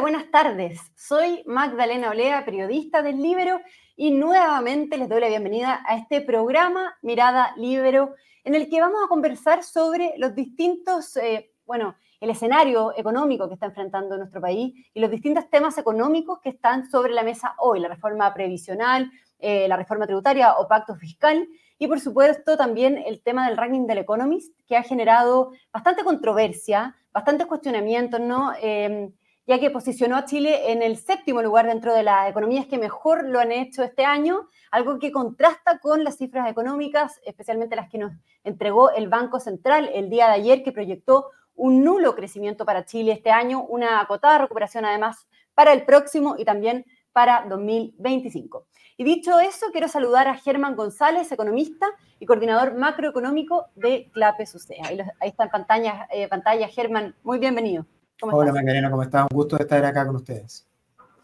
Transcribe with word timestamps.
Buenas 0.00 0.30
tardes. 0.30 0.80
Soy 0.96 1.42
Magdalena 1.44 2.10
Olea, 2.10 2.46
periodista 2.46 3.02
del 3.02 3.20
Libero, 3.20 3.60
y 3.94 4.10
nuevamente 4.10 4.96
les 4.96 5.06
doy 5.06 5.20
la 5.20 5.28
bienvenida 5.28 5.82
a 5.86 5.98
este 5.98 6.22
programa 6.22 6.96
Mirada 7.02 7.52
Libero, 7.56 8.14
en 8.42 8.54
el 8.54 8.70
que 8.70 8.80
vamos 8.80 9.00
a 9.04 9.08
conversar 9.08 9.62
sobre 9.62 10.14
los 10.16 10.34
distintos, 10.34 11.14
eh, 11.18 11.52
bueno, 11.66 11.94
el 12.20 12.30
escenario 12.30 12.94
económico 12.96 13.48
que 13.48 13.54
está 13.54 13.66
enfrentando 13.66 14.16
nuestro 14.16 14.40
país 14.40 14.72
y 14.94 15.00
los 15.00 15.10
distintos 15.10 15.50
temas 15.50 15.76
económicos 15.76 16.40
que 16.40 16.48
están 16.48 16.90
sobre 16.90 17.12
la 17.12 17.22
mesa 17.22 17.54
hoy, 17.58 17.78
la 17.78 17.88
reforma 17.88 18.32
previsional, 18.32 19.10
eh, 19.40 19.68
la 19.68 19.76
reforma 19.76 20.06
tributaria 20.06 20.54
o 20.54 20.68
pacto 20.68 20.96
fiscal, 20.96 21.46
y 21.78 21.86
por 21.86 22.00
supuesto 22.00 22.56
también 22.56 22.96
el 22.96 23.22
tema 23.22 23.46
del 23.46 23.58
ranking 23.58 23.86
del 23.86 23.98
Economist, 23.98 24.56
que 24.66 24.76
ha 24.76 24.82
generado 24.82 25.52
bastante 25.70 26.02
controversia, 26.02 26.96
bastantes 27.12 27.46
cuestionamientos, 27.46 28.20
¿no? 28.20 28.52
Eh, 28.60 29.12
ya 29.46 29.58
que 29.58 29.70
posicionó 29.70 30.16
a 30.16 30.24
Chile 30.24 30.70
en 30.72 30.82
el 30.82 30.96
séptimo 30.96 31.42
lugar 31.42 31.66
dentro 31.66 31.94
de 31.94 32.02
las 32.02 32.30
economías 32.30 32.66
que 32.66 32.78
mejor 32.78 33.28
lo 33.28 33.40
han 33.40 33.52
hecho 33.52 33.82
este 33.82 34.04
año, 34.04 34.48
algo 34.70 34.98
que 34.98 35.10
contrasta 35.10 35.78
con 35.78 36.04
las 36.04 36.18
cifras 36.18 36.50
económicas, 36.50 37.20
especialmente 37.24 37.76
las 37.76 37.88
que 37.88 37.98
nos 37.98 38.12
entregó 38.44 38.90
el 38.90 39.08
Banco 39.08 39.40
Central 39.40 39.90
el 39.92 40.10
día 40.10 40.26
de 40.26 40.34
ayer, 40.34 40.62
que 40.62 40.72
proyectó 40.72 41.30
un 41.54 41.84
nulo 41.84 42.14
crecimiento 42.14 42.64
para 42.64 42.84
Chile 42.84 43.12
este 43.12 43.30
año, 43.30 43.62
una 43.64 44.00
acotada 44.00 44.38
recuperación 44.38 44.84
además 44.84 45.26
para 45.54 45.72
el 45.72 45.84
próximo 45.84 46.36
y 46.38 46.44
también 46.44 46.86
para 47.12 47.44
2025. 47.48 48.66
Y 48.96 49.04
dicho 49.04 49.38
eso, 49.40 49.66
quiero 49.72 49.88
saludar 49.88 50.28
a 50.28 50.36
Germán 50.36 50.76
González, 50.76 51.30
economista 51.32 51.86
y 52.18 52.26
coordinador 52.26 52.74
macroeconómico 52.74 53.66
de 53.74 54.10
CLAPE 54.12 54.46
SUSEA. 54.46 54.86
Ahí, 54.86 54.98
está 55.28 55.44
en 55.44 55.50
pantalla, 55.50 56.08
eh, 56.10 56.28
pantalla 56.28 56.68
Germán, 56.68 57.14
muy 57.22 57.38
bienvenido. 57.38 57.86
Hola 58.24 58.52
Magdalena, 58.52 58.88
¿cómo 58.88 59.02
estás? 59.02 59.26
Un 59.30 59.36
gusto 59.36 59.58
estar 59.58 59.84
acá 59.84 60.06
con 60.06 60.14
ustedes. 60.14 60.64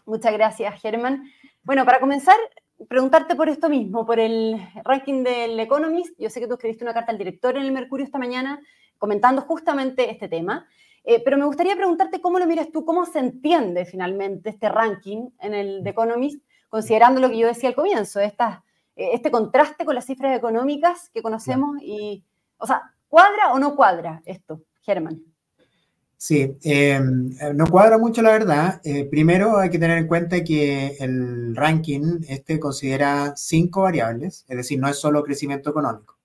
Muchas 0.05 0.33
gracias, 0.33 0.81
Germán. 0.81 1.23
Bueno, 1.63 1.85
para 1.85 2.01
comenzar, 2.01 2.35
preguntarte 2.89 3.35
por 3.35 3.47
esto 3.47 3.69
mismo, 3.69 4.05
por 4.05 4.19
el 4.19 4.57
ranking 4.83 5.23
del 5.23 5.57
Economist. 5.61 6.13
Yo 6.19 6.29
sé 6.29 6.41
que 6.41 6.47
tú 6.47 6.55
escribiste 6.55 6.83
una 6.83 6.93
carta 6.93 7.13
al 7.13 7.17
director 7.17 7.55
en 7.55 7.63
el 7.63 7.71
Mercurio 7.71 8.05
esta 8.05 8.17
mañana 8.17 8.59
comentando 8.97 9.43
justamente 9.43 10.11
este 10.11 10.27
tema, 10.27 10.67
eh, 11.05 11.21
pero 11.23 11.37
me 11.37 11.45
gustaría 11.45 11.73
preguntarte 11.77 12.19
cómo 12.19 12.37
lo 12.37 12.45
miras 12.45 12.69
tú, 12.69 12.83
cómo 12.83 13.05
se 13.05 13.19
entiende 13.19 13.85
finalmente 13.85 14.49
este 14.49 14.67
ranking 14.67 15.29
en 15.39 15.53
el 15.53 15.81
The 15.83 15.91
Economist, 15.91 16.43
considerando 16.67 17.21
lo 17.21 17.29
que 17.29 17.37
yo 17.37 17.47
decía 17.47 17.69
al 17.69 17.75
comienzo, 17.75 18.19
esta, 18.19 18.65
eh, 18.97 19.11
este 19.13 19.31
contraste 19.31 19.85
con 19.85 19.95
las 19.95 20.05
cifras 20.05 20.37
económicas 20.37 21.09
que 21.13 21.21
conocemos 21.21 21.77
y, 21.81 22.25
o 22.57 22.67
sea, 22.67 22.93
¿cuadra 23.07 23.53
o 23.53 23.59
no 23.59 23.77
cuadra 23.77 24.21
esto, 24.25 24.63
Germán? 24.81 25.21
Sí, 26.21 26.57
em, 26.63 27.29
no 27.55 27.65
cuadra 27.67 27.97
mucho 27.97 28.21
la 28.21 28.31
verdad. 28.31 28.81
Eh, 28.83 29.05
primero 29.05 29.57
hay 29.57 29.69
que 29.69 29.79
tener 29.79 29.97
en 29.97 30.07
cuenta 30.07 30.43
que 30.43 30.97
el 30.99 31.55
ranking 31.55 32.19
este 32.27 32.59
considera 32.59 33.33
cinco 33.37 33.83
variables, 33.83 34.43
es 34.49 34.57
decir, 34.57 34.79
no 34.79 34.89
es 34.89 34.97
solo 34.99 35.23
crecimiento 35.23 35.69
económico. 35.69 36.17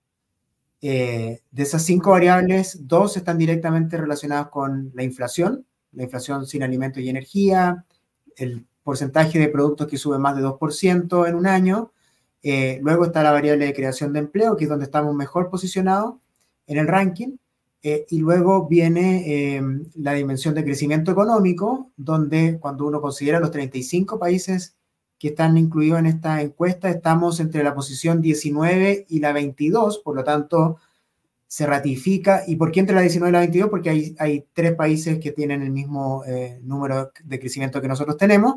Eh, 0.81 1.41
de 1.49 1.63
esas 1.63 1.83
cinco 1.85 2.11
variables, 2.11 2.79
dos 2.87 3.15
están 3.15 3.37
directamente 3.37 3.95
relacionadas 3.97 4.49
con 4.49 4.91
la 4.93 5.03
inflación, 5.03 5.65
la 5.93 6.03
inflación 6.03 6.45
sin 6.45 6.63
alimentos 6.63 7.01
y 7.01 7.09
energía, 7.09 7.85
el 8.35 8.65
porcentaje 8.83 9.39
de 9.39 9.47
productos 9.47 9.87
que 9.87 9.97
sube 9.97 10.19
más 10.19 10.35
de 10.35 10.43
2% 10.43 11.25
en 11.25 11.35
un 11.35 11.47
año. 11.47 11.93
Eh, 12.43 12.79
luego 12.83 13.05
está 13.05 13.23
la 13.23 13.31
variable 13.31 13.65
de 13.65 13.73
creación 13.73 14.11
de 14.13 14.19
empleo, 14.19 14.57
que 14.57 14.65
es 14.65 14.69
donde 14.69 14.85
estamos 14.85 15.15
mejor 15.15 15.49
posicionados 15.49 16.15
en 16.67 16.79
el 16.79 16.87
ranking. 16.87 17.37
Eh, 17.87 18.07
y 18.09 18.17
luego 18.17 18.67
viene 18.67 19.57
em, 19.57 19.85
la 19.93 20.13
dimensión 20.13 20.55
de 20.55 20.63
crecimiento 20.63 21.11
económico, 21.11 21.91
donde 21.95 22.57
cuando 22.59 22.87
uno 22.87 22.99
considera 22.99 23.39
los 23.39 23.51
35 23.51 24.17
países 24.17 24.75
que 25.19 25.27
están 25.27 25.55
incluidos 25.55 25.99
en 25.99 26.07
esta 26.07 26.41
encuesta, 26.41 26.89
estamos 26.89 27.39
entre 27.39 27.63
la 27.63 27.75
posición 27.75 28.21
19 28.21 29.05
y 29.07 29.19
la 29.19 29.33
22, 29.33 29.99
por 29.99 30.15
lo 30.15 30.23
tanto, 30.23 30.77
se 31.45 31.67
ratifica. 31.67 32.41
¿Y 32.47 32.55
por 32.55 32.71
qué 32.71 32.79
entre 32.79 32.95
la 32.95 33.01
19 33.01 33.29
y 33.29 33.33
la 33.33 33.39
22? 33.41 33.69
Porque 33.69 33.91
hay, 33.91 34.15
hay 34.17 34.47
tres 34.51 34.73
países 34.73 35.19
que 35.19 35.31
tienen 35.31 35.61
el 35.61 35.69
mismo 35.69 36.23
eh, 36.25 36.59
número 36.63 37.11
de 37.23 37.39
crecimiento 37.39 37.83
que 37.83 37.87
nosotros 37.87 38.17
tenemos. 38.17 38.55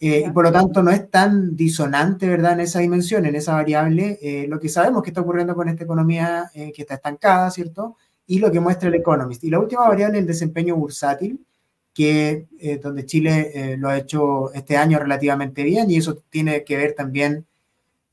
Eh, 0.00 0.24
y 0.28 0.30
por 0.32 0.44
lo 0.44 0.52
tanto, 0.52 0.82
no 0.82 0.90
es 0.90 1.10
tan 1.10 1.56
disonante, 1.56 2.28
¿verdad?, 2.28 2.52
en 2.52 2.60
esa 2.60 2.80
dimensión, 2.80 3.24
en 3.24 3.36
esa 3.36 3.54
variable, 3.54 4.18
lo 4.48 4.60
que 4.60 4.68
sabemos 4.68 5.02
que 5.02 5.10
está 5.10 5.22
ocurriendo 5.22 5.54
con 5.54 5.70
esta 5.70 5.84
economía 5.84 6.50
que 6.52 6.82
está 6.82 6.96
estancada, 6.96 7.50
¿cierto? 7.50 7.96
Y 8.30 8.38
lo 8.38 8.52
que 8.52 8.60
muestra 8.60 8.88
el 8.88 8.94
Economist. 8.94 9.42
Y 9.42 9.50
la 9.50 9.58
última 9.58 9.88
variable 9.88 10.18
es 10.18 10.22
el 10.22 10.28
desempeño 10.28 10.76
bursátil, 10.76 11.44
que 11.92 12.46
eh, 12.60 12.78
donde 12.80 13.04
Chile 13.04 13.50
eh, 13.52 13.76
lo 13.76 13.88
ha 13.88 13.98
hecho 13.98 14.52
este 14.52 14.76
año 14.76 15.00
relativamente 15.00 15.64
bien 15.64 15.90
y 15.90 15.96
eso 15.96 16.22
tiene 16.30 16.62
que 16.62 16.76
ver 16.76 16.94
también 16.94 17.44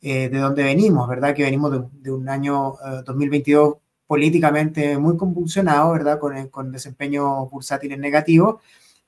eh, 0.01 0.27
de 0.29 0.39
dónde 0.39 0.63
venimos, 0.63 1.07
¿verdad? 1.07 1.35
Que 1.35 1.43
venimos 1.43 1.71
de, 2.01 2.11
un 2.11 2.27
año 2.29 2.73
2022 3.05 3.75
políticamente 4.07 4.97
muy 4.97 5.15
convulsionado, 5.17 5.91
¿verdad? 5.91 6.17
Con, 6.17 6.47
con 6.47 6.71
desempeño 6.71 7.45
bursátil 7.45 7.91
en 7.91 8.01
negativo. 8.01 8.61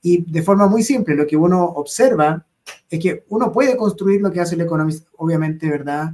Y 0.03 0.31
de 0.31 0.43
forma 0.43 0.67
muy 0.67 0.83
simple, 0.83 1.15
lo 1.15 1.25
que 1.25 1.37
uno 1.37 1.63
observa 1.65 2.45
es 2.87 2.99
que 2.99 3.25
uno 3.29 3.51
puede 3.51 3.75
construir 3.75 4.21
lo 4.21 4.31
que 4.31 4.41
hace 4.41 4.53
el 4.53 4.61
Economist, 4.61 5.07
obviamente, 5.17 5.67
¿verdad? 5.67 6.13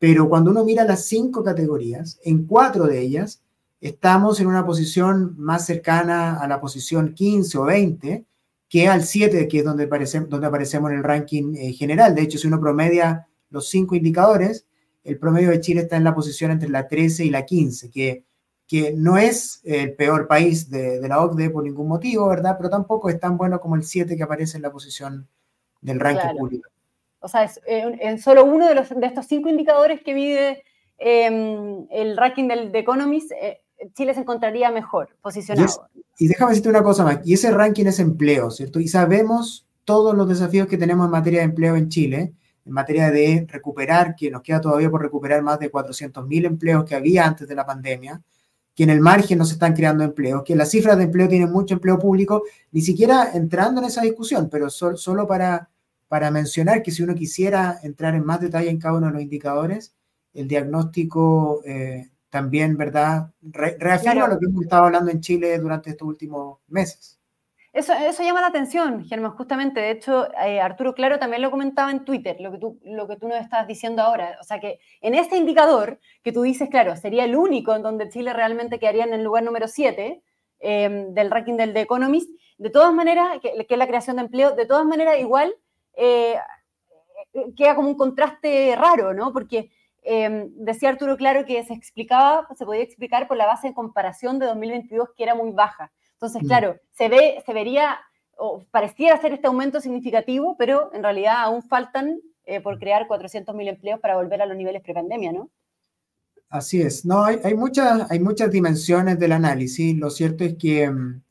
Pero 0.00 0.28
cuando 0.28 0.50
uno 0.50 0.64
mira 0.64 0.82
las 0.82 1.04
cinco 1.04 1.44
categorías, 1.44 2.18
en 2.24 2.44
cuatro 2.44 2.86
de 2.88 2.98
ellas, 2.98 3.40
estamos 3.82 4.40
en 4.40 4.46
una 4.46 4.64
posición 4.64 5.34
más 5.36 5.66
cercana 5.66 6.40
a 6.40 6.46
la 6.46 6.60
posición 6.60 7.12
15 7.14 7.58
o 7.58 7.64
20 7.64 8.24
que 8.68 8.88
al 8.88 9.02
7, 9.02 9.48
que 9.48 9.58
es 9.58 9.64
donde, 9.64 9.86
donde 9.86 10.46
aparecemos 10.46 10.90
en 10.90 10.96
el 10.96 11.04
ranking 11.04 11.54
eh, 11.56 11.72
general. 11.74 12.14
De 12.14 12.22
hecho, 12.22 12.38
si 12.38 12.46
uno 12.46 12.58
promedia 12.58 13.28
los 13.50 13.68
cinco 13.68 13.94
indicadores, 13.96 14.66
el 15.04 15.18
promedio 15.18 15.50
de 15.50 15.60
Chile 15.60 15.82
está 15.82 15.96
en 15.96 16.04
la 16.04 16.14
posición 16.14 16.52
entre 16.52 16.70
la 16.70 16.88
13 16.88 17.26
y 17.26 17.30
la 17.30 17.44
15, 17.44 17.90
que, 17.90 18.24
que 18.66 18.94
no 18.96 19.18
es 19.18 19.60
el 19.64 19.94
peor 19.94 20.26
país 20.26 20.70
de, 20.70 21.06
la 21.06 21.20
OCDE 21.20 21.50
por 21.50 21.64
ningún 21.64 21.88
motivo, 21.88 22.28
¿verdad? 22.28 22.54
Pero 22.56 22.70
tampoco 22.70 23.10
es 23.10 23.20
tan 23.20 23.36
bueno 23.36 23.60
como 23.60 23.74
el 23.74 23.82
7 23.82 24.16
que 24.16 24.22
aparece 24.22 24.56
en 24.56 24.62
la 24.62 24.72
posición 24.72 25.28
del 25.82 26.00
ranking 26.00 26.38
público. 26.38 26.70
O 27.18 27.28
sea, 27.28 27.44
es 27.44 27.60
en 27.66 28.00
eh, 28.00 28.18
solo 28.18 28.44
uno 28.44 28.68
de, 28.68 28.74
los, 28.74 28.88
de 28.88 29.06
estos 29.06 29.26
cinco 29.26 29.48
indicadores 29.48 30.02
que 30.02 30.14
mide 30.14 30.64
em, 30.96 31.86
el 31.90 32.16
ranking 32.16 32.48
del 32.48 32.72
The 32.72 32.78
Economist, 32.78 33.32
eh, 33.32 33.61
Chile 33.94 34.14
se 34.14 34.20
encontraría 34.20 34.70
mejor 34.70 35.16
posicionado. 35.20 35.88
Y, 36.18 36.28
déjame 36.28 36.50
decirte 36.50 36.68
una 36.68 36.82
cosa 36.82 37.04
más, 37.04 37.20
y 37.24 37.34
ese 37.34 37.50
ranking 37.50 37.86
es 37.86 37.98
empleo, 37.98 38.50
¿cierto? 38.50 38.80
Y 38.80 38.88
sabemos 38.88 39.66
todos 39.84 40.14
los 40.14 40.28
desafíos 40.28 40.68
que 40.68 40.78
tenemos 40.78 41.06
en 41.06 41.10
materia 41.10 41.40
de 41.40 41.46
empleo 41.46 41.76
en 41.76 41.88
Chile, 41.88 42.34
en 42.64 42.72
materia 42.72 43.10
de 43.10 43.46
recuperar, 43.48 44.14
que 44.14 44.30
nos 44.30 44.42
queda 44.42 44.60
todavía 44.60 44.90
por 44.90 45.02
recuperar 45.02 45.42
más 45.42 45.58
de 45.58 45.70
400.000 45.70 46.46
empleos 46.46 46.84
que 46.84 46.94
había 46.94 47.26
antes 47.26 47.48
de 47.48 47.54
la 47.54 47.66
pandemia, 47.66 48.22
que 48.74 48.84
en 48.84 48.90
el 48.90 49.00
margen 49.00 49.38
no 49.38 49.44
se 49.44 49.54
están 49.54 49.74
creando 49.74 50.04
empleos, 50.04 50.42
que 50.44 50.56
las 50.56 50.70
cifras 50.70 50.96
de 50.96 51.04
empleo 51.04 51.28
tienen 51.28 51.50
mucho 51.50 51.74
empleo 51.74 51.98
público, 51.98 52.44
ni 52.70 52.80
siquiera 52.80 53.30
entrando 53.34 53.80
en 53.80 53.88
esa 53.88 54.02
discusión, 54.02 54.48
pero 54.50 54.70
solo 54.70 55.26
para, 55.26 55.68
para 56.08 56.30
mencionar 56.30 56.82
que 56.82 56.90
si 56.90 57.02
uno 57.02 57.14
quisiera 57.14 57.78
entrar 57.82 58.14
en 58.14 58.24
más 58.24 58.40
detalle 58.40 58.70
en 58.70 58.78
cada 58.78 58.96
uno 58.96 59.08
de 59.08 59.12
los 59.14 59.22
indicadores, 59.22 59.94
el 60.32 60.48
diagnóstico 60.48 61.62
eh, 61.64 62.11
también, 62.32 62.78
¿verdad? 62.78 63.30
reafirma 63.42 64.26
lo 64.26 64.38
que 64.38 64.46
hemos 64.46 64.62
estado 64.62 64.86
hablando 64.86 65.10
en 65.10 65.20
Chile 65.20 65.58
durante 65.58 65.90
estos 65.90 66.08
últimos 66.08 66.60
meses. 66.66 67.20
Eso, 67.74 67.92
eso 67.92 68.22
llama 68.22 68.40
la 68.40 68.46
atención, 68.46 69.04
Germán, 69.04 69.32
justamente. 69.32 69.80
De 69.80 69.90
hecho, 69.90 70.28
eh, 70.42 70.58
Arturo 70.58 70.94
Claro 70.94 71.18
también 71.18 71.42
lo 71.42 71.50
comentaba 71.50 71.90
en 71.90 72.06
Twitter, 72.06 72.36
lo 72.40 72.50
que, 72.50 72.56
tú, 72.56 72.80
lo 72.84 73.06
que 73.06 73.16
tú 73.16 73.28
nos 73.28 73.36
estás 73.38 73.66
diciendo 73.66 74.00
ahora. 74.00 74.38
O 74.40 74.44
sea, 74.44 74.60
que 74.60 74.80
en 75.02 75.14
este 75.14 75.36
indicador 75.36 76.00
que 76.22 76.32
tú 76.32 76.40
dices, 76.40 76.70
claro, 76.70 76.96
sería 76.96 77.24
el 77.24 77.36
único 77.36 77.76
en 77.76 77.82
donde 77.82 78.08
Chile 78.08 78.32
realmente 78.32 78.78
quedaría 78.78 79.04
en 79.04 79.12
el 79.12 79.22
lugar 79.22 79.42
número 79.42 79.68
7 79.68 80.22
em, 80.60 81.12
del 81.12 81.30
ranking 81.30 81.58
del 81.58 81.74
The 81.74 81.82
Economist, 81.82 82.30
de 82.56 82.70
todas 82.70 82.94
maneras, 82.94 83.40
que, 83.42 83.52
es 83.68 83.78
la 83.78 83.86
creación 83.86 84.16
de 84.16 84.22
empleo, 84.22 84.52
de 84.52 84.64
todas 84.64 84.86
maneras, 84.86 85.18
igual 85.20 85.54
eh, 85.94 86.36
eh, 87.34 87.52
queda 87.54 87.74
como 87.74 87.88
un 87.88 87.96
contraste 87.96 88.74
raro, 88.74 89.12
¿no? 89.12 89.34
Porque 89.34 89.70
Em, 90.04 90.50
decía 90.56 90.88
Arturo 90.88 91.16
Claro 91.16 91.44
que 91.46 91.62
se 91.64 91.74
explicaba, 91.74 92.48
se 92.56 92.64
podía 92.64 92.82
explicar 92.82 93.28
por 93.28 93.36
la 93.36 93.46
base 93.46 93.68
de 93.68 93.74
comparación 93.74 94.38
de 94.38 94.46
2022 94.46 95.10
que 95.16 95.22
era 95.22 95.34
muy 95.34 95.52
baja. 95.52 95.92
Entonces, 96.14 96.42
mm. 96.42 96.46
claro, 96.46 96.76
se 96.90 97.08
ve, 97.08 97.42
se 97.46 97.52
vería, 97.52 97.98
o 98.36 98.64
pareciera 98.70 99.20
ser 99.20 99.32
este 99.32 99.46
aumento 99.46 99.80
significativo, 99.80 100.56
pero 100.58 100.90
en 100.92 101.04
realidad 101.04 101.36
aún 101.38 101.62
faltan 101.62 102.20
eh, 102.44 102.60
por 102.60 102.80
crear 102.80 103.06
400.000 103.06 103.68
empleos 103.68 104.00
para 104.00 104.16
volver 104.16 104.42
a 104.42 104.46
los 104.46 104.56
niveles 104.56 104.82
prepandemia, 104.82 105.32
¿no? 105.32 105.50
Así 106.48 106.82
es. 106.82 107.04
No, 107.04 107.24
hay, 107.24 107.38
hay, 107.44 107.54
muchas, 107.54 108.10
hay 108.10 108.18
muchas 108.18 108.50
dimensiones 108.50 109.18
del 109.18 109.32
análisis. 109.32 109.96
Lo 109.96 110.10
cierto 110.10 110.44
es 110.44 110.56
que, 110.56 110.82
em, 110.82 111.22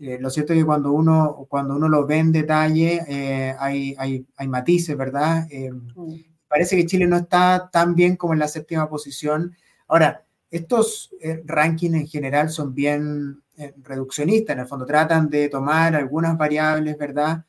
eh, 0.00 0.18
lo 0.20 0.30
cierto 0.30 0.52
es 0.52 0.58
que 0.58 0.66
cuando 0.66 0.92
uno, 0.92 1.46
cuando 1.48 1.76
uno 1.76 1.88
lo 1.88 2.06
ve 2.06 2.18
en 2.18 2.32
detalle, 2.32 3.00
eh, 3.08 3.54
hay, 3.58 3.94
hay, 3.96 4.26
hay, 4.36 4.48
matices, 4.48 4.96
¿verdad? 4.96 5.46
Em, 5.50 5.86
mm 5.94 6.29
parece 6.50 6.76
que 6.76 6.84
Chile 6.84 7.06
no 7.06 7.16
está 7.16 7.70
tan 7.72 7.94
bien 7.94 8.16
como 8.16 8.34
en 8.34 8.40
la 8.40 8.48
séptima 8.48 8.90
posición. 8.90 9.56
Ahora, 9.88 10.26
estos 10.50 11.10
eh, 11.22 11.42
rankings 11.46 11.94
en 11.94 12.06
general 12.08 12.50
son 12.50 12.74
bien, 12.74 13.42
reduccionista, 13.82 14.54
en 14.54 14.60
el 14.60 14.66
fondo 14.66 14.86
tratan 14.86 15.28
de 15.28 15.48
tomar 15.48 15.94
algunas 15.94 16.36
variables, 16.36 16.96
¿verdad? 16.98 17.44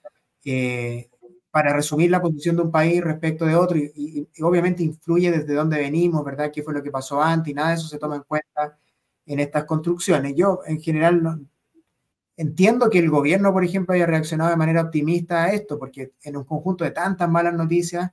para 1.52 1.74
resumir 1.74 2.10
la 2.10 2.22
posición 2.22 2.56
de 2.56 2.62
un 2.64 2.72
país 2.72 3.04
respecto 3.04 3.46
de 3.46 3.56
otro 3.56 3.78
y, 3.78 4.28
obviamente 4.42 4.84
influye 4.84 5.32
desde 5.32 5.54
dónde 5.54 5.78
venimos, 5.78 6.24
¿verdad? 6.24 6.50
¿Qué 6.52 6.64
fue 6.64 6.74
lo 6.74 6.82
que 6.82 6.92
pasó 6.92 7.22
antes? 7.22 7.52
Y 7.52 7.54
nada 7.54 7.70
de 7.70 7.76
eso 7.76 7.88
se 7.88 8.00
toma 8.00 8.16
en 8.16 8.24
cuenta 8.24 8.78
en 9.26 9.40
estas 9.40 9.66
construcciones. 9.66 10.34
Yo 10.36 10.62
en 10.66 10.82
general 10.82 11.22
no, 11.22 11.40
entiendo 12.38 12.90
que 12.90 13.00
el 13.00 13.10
gobierno, 13.10 13.52
por 13.52 13.66
ejemplo, 13.66 13.94
haya 13.94 14.06
reaccionado 14.06 14.50
de 14.50 14.56
manera 14.56 14.82
optimista 14.82 15.44
a 15.44 15.54
esto, 15.54 15.78
porque 15.78 16.14
en 16.24 16.38
un 16.38 16.46
conjunto 16.46 16.86
de 16.86 16.92
tantas 16.92 17.30
malas 17.30 17.54
noticias, 17.54 18.12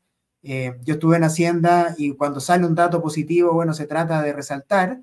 eh, 0.50 0.78
yo 0.82 0.94
estuve 0.94 1.18
en 1.18 1.24
Hacienda 1.24 1.94
y 1.98 2.14
cuando 2.14 2.40
sale 2.40 2.64
un 2.66 2.74
dato 2.74 3.02
positivo, 3.02 3.52
bueno, 3.52 3.74
se 3.74 3.86
trata 3.86 4.22
de 4.22 4.32
resaltar, 4.32 5.02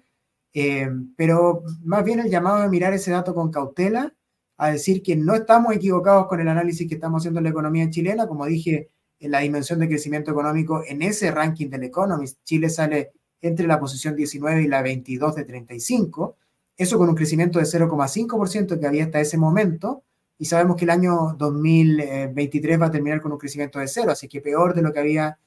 eh, 0.54 0.90
pero 1.16 1.62
más 1.84 2.04
bien 2.04 2.20
el 2.20 2.32
llamado 2.32 2.64
a 2.64 2.68
mirar 2.68 2.94
ese 2.96 3.12
dato 3.12 3.36
con 3.36 3.52
cautela 3.52 4.12
a 4.58 4.72
decir 4.72 5.04
que 5.04 5.16
no 5.16 5.36
estamos 5.36 5.76
equivocados 5.76 6.26
con 6.26 6.40
el 6.40 6.48
análisis 6.48 6.90
que 6.90 6.96
estamos 6.96 7.22
haciendo 7.22 7.42
en 7.42 7.44
la 7.44 7.50
economía 7.52 7.88
chilena. 7.92 8.26
Como 8.26 8.48
dije, 8.48 8.90
en 9.20 9.30
la 9.30 9.42
dimensión 9.42 9.78
de 9.78 9.88
crecimiento 9.88 10.32
económico, 10.32 10.82
en 10.84 11.04
ese 11.04 11.30
ranking 11.30 11.70
del 11.70 11.84
Economist, 11.84 12.40
Chile 12.44 12.70
sale 12.70 13.12
entre 13.40 13.68
la 13.68 13.80
posición 13.80 14.16
19 14.16 14.64
y 14.64 14.68
la 14.68 14.82
22 14.82 15.36
de 15.36 15.44
35. 15.44 16.38
Eso 16.76 16.98
con 16.98 17.10
un 17.10 17.16
crecimiento 17.16 17.60
de 17.60 17.66
0,5% 17.66 18.80
que 18.80 18.88
había 18.88 19.04
hasta 19.06 19.20
ese 19.20 19.38
momento. 19.38 20.04
Y 20.38 20.46
sabemos 20.46 20.76
que 20.76 20.86
el 20.86 20.92
año 20.92 21.36
2023 21.38 22.82
va 22.82 22.88
a 22.88 22.92
terminar 22.92 23.22
con 23.22 23.32
un 23.32 23.38
crecimiento 23.38 23.80
de 23.80 23.88
cero, 23.88 24.12
así 24.12 24.28
que 24.28 24.42
peor 24.42 24.74
de 24.74 24.82
lo 24.82 24.92
que 24.92 25.00
había 25.00 25.38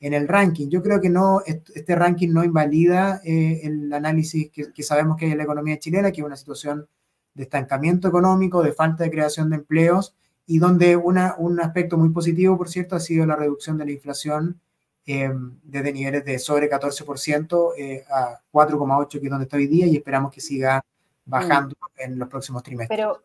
en 0.00 0.12
el 0.12 0.28
ranking. 0.28 0.68
Yo 0.68 0.82
creo 0.82 1.00
que 1.00 1.08
no, 1.08 1.40
este 1.46 1.94
ranking 1.94 2.28
no 2.28 2.44
invalida 2.44 3.20
eh, 3.24 3.60
el 3.64 3.92
análisis 3.92 4.50
que, 4.50 4.72
que, 4.72 4.82
sabemos 4.82 5.16
que 5.16 5.26
hay 5.26 5.32
en 5.32 5.38
la 5.38 5.44
economía 5.44 5.78
chilena, 5.78 6.12
que 6.12 6.20
es 6.20 6.26
una 6.26 6.36
situación 6.36 6.86
de 7.32 7.44
estancamiento 7.44 8.08
económico, 8.08 8.62
de 8.62 8.72
falta 8.72 9.04
de 9.04 9.10
creación 9.10 9.50
de 9.50 9.56
empleos 9.56 10.14
y 10.46 10.58
donde 10.58 10.96
una, 10.96 11.34
un 11.38 11.60
aspecto 11.60 11.96
muy 11.96 12.10
positivo, 12.10 12.56
por 12.56 12.68
cierto, 12.68 12.96
ha 12.96 13.00
sido 13.00 13.26
la 13.26 13.36
reducción 13.36 13.78
de 13.78 13.86
la 13.86 13.92
inflación 13.92 14.60
eh, 15.06 15.30
desde 15.62 15.92
niveles 15.92 16.24
de 16.24 16.38
sobre 16.38 16.70
14% 16.70 17.72
eh, 17.76 18.04
a 18.10 18.40
4,8%, 18.52 19.08
que 19.08 19.18
es 19.18 19.30
donde 19.30 19.44
está 19.44 19.56
hoy 19.56 19.66
día, 19.66 19.86
y 19.86 19.96
esperamos 19.96 20.32
que 20.32 20.40
siga 20.40 20.84
bajando 21.24 21.76
mm. 21.80 22.02
en 22.02 22.18
los 22.18 22.28
próximos 22.28 22.62
trimestres. 22.62 22.98
Pero, 22.98 23.22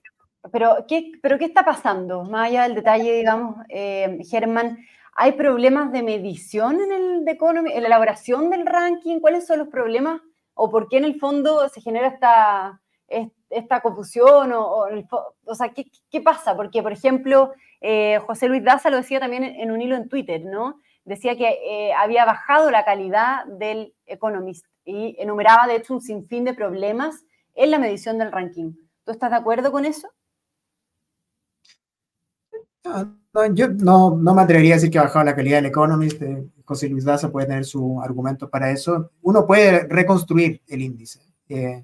pero, 0.52 0.86
¿qué, 0.88 1.12
pero 1.22 1.38
¿qué 1.38 1.46
está 1.46 1.64
pasando? 1.64 2.24
Más 2.24 2.48
allá 2.48 2.64
del 2.64 2.76
detalle, 2.76 3.14
digamos, 3.14 3.56
eh, 3.70 4.20
Germán, 4.30 4.78
¿hay 5.16 5.34
problemas 5.34 5.92
de 5.92 6.04
medición 6.04 6.80
en 6.82 6.92
el 6.92 7.26
de 7.26 7.32
Economy, 7.32 7.72
en 7.72 7.82
la 7.82 7.88
elaboración 7.88 8.50
del 8.50 8.66
ranking? 8.66 9.20
¿Cuáles 9.20 9.46
son 9.46 9.60
los 9.60 9.68
problemas? 9.68 10.22
¿O 10.54 10.70
por 10.70 10.88
qué 10.90 10.98
en 10.98 11.06
el 11.06 11.20
fondo 11.20 11.68
se 11.70 11.82
genera 11.82 12.08
esta 12.08 12.82
esta 13.50 13.82
confusión 13.82 14.54
o, 14.54 14.86
o, 15.46 15.56
sea, 15.56 15.70
¿qué, 15.70 15.86
¿qué, 16.12 16.22
pasa? 16.22 16.56
Porque, 16.56 16.82
por 16.84 16.92
ejemplo, 16.92 17.54
eh, 17.82 18.20
José 18.26 18.48
Luis 18.48 18.64
Daza 18.64 18.90
lo 18.90 18.98
decía 18.98 19.20
también 19.20 19.44
en, 19.44 19.72
un 19.72 19.82
hilo 19.82 19.96
en 19.96 20.10
Twitter, 20.10 20.46
¿no? 20.46 20.80
Decía 21.06 21.36
que 21.36 21.58
eh, 21.64 21.94
había 21.94 22.26
bajado 22.26 22.70
la 22.70 22.86
calidad 22.86 23.46
del 23.46 23.96
Economist 24.06 24.66
y 24.86 25.16
enumeraba, 25.20 25.68
de 25.68 25.78
hecho, 25.78 25.94
un 25.94 26.02
sinfín 26.02 26.44
de 26.44 26.54
problemas 26.54 27.26
en 27.56 27.72
la 27.72 27.80
medición 27.80 28.18
del 28.18 28.32
ranking. 28.32 28.74
¿Tú 29.06 29.12
estás 29.12 29.32
de 29.32 29.38
acuerdo 29.38 29.72
con 29.72 29.86
eso? 29.86 30.10
No, 32.84 33.46
yo 33.54 33.68
no, 33.70 34.18
no, 34.18 34.34
me 34.34 34.42
atrevería 34.42 34.74
a 34.74 34.78
decir 34.78 34.90
que 34.90 35.00
ha 35.00 35.04
bajado 35.04 35.26
la 35.26 35.36
calidad 35.36 35.58
del 35.58 35.68
Economist. 35.68 36.22
Eh, 36.22 36.48
José 36.66 36.90
Luis 36.90 37.04
Daza 37.04 37.32
puede 37.32 37.48
tener 37.48 37.66
su 37.66 38.02
argumento 38.02 38.50
para 38.50 38.72
eso. 38.72 39.12
Uno 39.22 39.46
puede 39.46 39.88
reconstruir 39.88 40.62
el 40.68 40.82
índice. 40.82 41.22
Eh, 41.48 41.84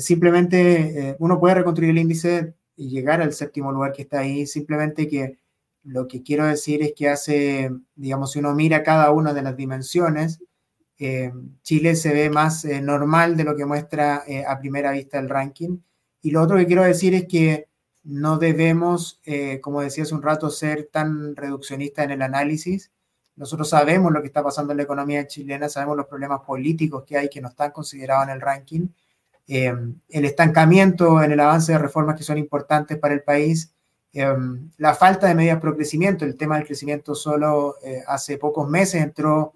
simplemente 0.00 1.10
eh, 1.10 1.16
uno 1.18 1.38
puede 1.38 1.56
reconstruir 1.56 1.90
el 1.90 1.98
índice 1.98 2.54
y 2.76 2.88
llegar 2.88 3.20
al 3.20 3.32
séptimo 3.32 3.72
lugar 3.72 3.92
que 3.92 4.02
está 4.02 4.20
ahí, 4.20 4.46
simplemente 4.46 5.06
que 5.06 5.38
lo 5.84 6.08
que 6.08 6.22
quiero 6.22 6.46
decir 6.46 6.82
es 6.82 6.94
que 6.96 7.08
hace, 7.08 7.70
digamos, 7.94 8.32
si 8.32 8.40
uno 8.40 8.54
mira 8.54 8.82
cada 8.82 9.10
una 9.12 9.32
de 9.32 9.42
las 9.42 9.56
dimensiones, 9.56 10.40
Chile 11.62 11.94
se 11.94 12.12
ve 12.12 12.30
más 12.30 12.64
normal 12.64 13.36
de 13.36 13.44
lo 13.44 13.54
que 13.54 13.66
muestra 13.66 14.24
a 14.48 14.58
primera 14.58 14.90
vista 14.90 15.18
el 15.18 15.28
ranking. 15.28 15.78
Y 16.22 16.30
lo 16.32 16.42
otro 16.42 16.56
que 16.56 16.66
quiero 16.66 16.82
decir 16.82 17.14
es 17.14 17.26
que 17.28 17.68
no 18.06 18.38
debemos, 18.38 19.20
como 19.60 19.82
decía 19.82 20.04
hace 20.04 20.14
un 20.14 20.22
rato, 20.22 20.50
ser 20.50 20.88
tan 20.92 21.34
reduccionistas 21.36 22.04
en 22.04 22.12
el 22.12 22.22
análisis. 22.22 22.92
Nosotros 23.34 23.68
sabemos 23.68 24.12
lo 24.12 24.20
que 24.20 24.28
está 24.28 24.42
pasando 24.42 24.72
en 24.72 24.78
la 24.78 24.84
economía 24.84 25.26
chilena, 25.26 25.68
sabemos 25.68 25.96
los 25.96 26.06
problemas 26.06 26.40
políticos 26.40 27.04
que 27.06 27.18
hay 27.18 27.28
que 27.28 27.40
no 27.40 27.48
están 27.48 27.72
considerados 27.72 28.24
en 28.28 28.30
el 28.30 28.40
ranking 28.40 28.88
eh, 29.48 29.72
el 30.08 30.24
estancamiento 30.24 31.22
en 31.22 31.30
el 31.30 31.38
avance 31.40 31.70
de 31.72 31.78
reformas 31.78 32.16
que 32.16 32.24
son 32.24 32.36
importantes 32.36 32.98
para 32.98 33.14
el 33.14 33.22
país, 33.22 33.72
eh, 34.12 34.34
la 34.76 34.94
falta 34.94 35.28
de 35.28 35.36
medidas 35.36 35.60
pro 35.60 35.76
crecimiento, 35.76 36.24
el 36.24 36.36
tema 36.36 36.56
del 36.56 36.66
crecimiento 36.66 37.14
solo 37.14 37.76
eh, 37.84 38.02
hace 38.08 38.38
pocos 38.38 38.68
meses 38.68 39.02
entró 39.02 39.54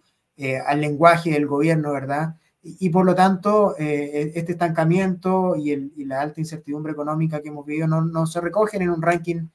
al 0.64 0.80
lenguaje 0.80 1.32
del 1.32 1.46
gobierno, 1.46 1.92
¿verdad? 1.92 2.34
Y, 2.62 2.90
por 2.90 3.06
lo 3.06 3.14
tanto, 3.14 3.74
e-, 3.78 4.32
este 4.34 4.52
estancamiento 4.52 5.56
y, 5.56 5.72
el, 5.72 5.92
y, 5.96 6.04
la 6.04 6.20
alta 6.20 6.40
incertidumbre 6.40 6.92
económica 6.92 7.40
que 7.40 7.48
hemos 7.48 7.64
vivido 7.64 7.86
no, 7.86 8.02
no 8.02 8.26
se 8.26 8.40
recogen 8.40 8.82
en 8.82 8.90
un 8.90 9.02
ranking 9.02 9.48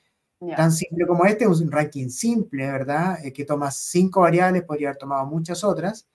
tan 0.55 0.71
simple 0.71 1.07
como 1.07 1.25
este, 1.25 1.47
un 1.47 1.71
ranking 1.71 2.09
simple, 2.09 2.69
¿verdad? 2.69 3.17
que 3.33 3.45
toma 3.45 3.71
cinco 3.71 4.21
variables, 4.21 4.63
podría 4.63 4.89
haber 4.89 4.97
tomado 4.97 5.25
muchas 5.25 5.63
otras, 5.63 6.07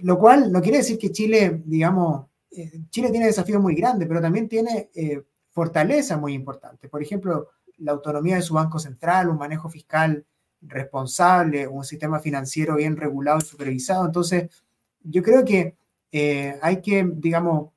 lo 0.00 0.18
cual 0.18 0.50
no 0.50 0.62
quiere 0.62 0.78
decir 0.78 0.98
que 0.98 1.10
Chile, 1.10 1.62
digamos, 1.66 2.28
eh, 2.50 2.80
Chile 2.90 3.10
tiene 3.10 3.26
desafíos 3.26 3.60
muy 3.60 3.74
grandes, 3.74 4.08
pero 4.08 4.20
también 4.20 4.48
tiene 4.48 4.90
eh, 4.94 5.22
fortalezas 5.50 6.18
muy 6.18 6.32
importantes. 6.32 6.90
Por 6.90 7.02
ejemplo, 7.02 7.48
la 7.78 7.92
autonomía 7.92 8.36
de 8.36 8.42
su 8.42 8.54
Banco 8.54 8.78
Central, 8.78 9.28
un 9.28 9.38
manejo 9.38 9.68
fiscal 9.68 10.24
responsable, 10.60 11.68
un 11.68 11.84
sistema 11.84 12.18
financiero 12.18 12.76
bien 12.76 12.96
regulado 12.96 13.38
y 13.38 13.42
supervisado. 13.42 14.06
Entonces, 14.06 14.50
yo 15.00 15.22
creo 15.22 15.44
que 15.44 15.76
eh, 16.12 16.58
hay 16.62 16.80
que, 16.82 17.08
digamos, 17.16 17.72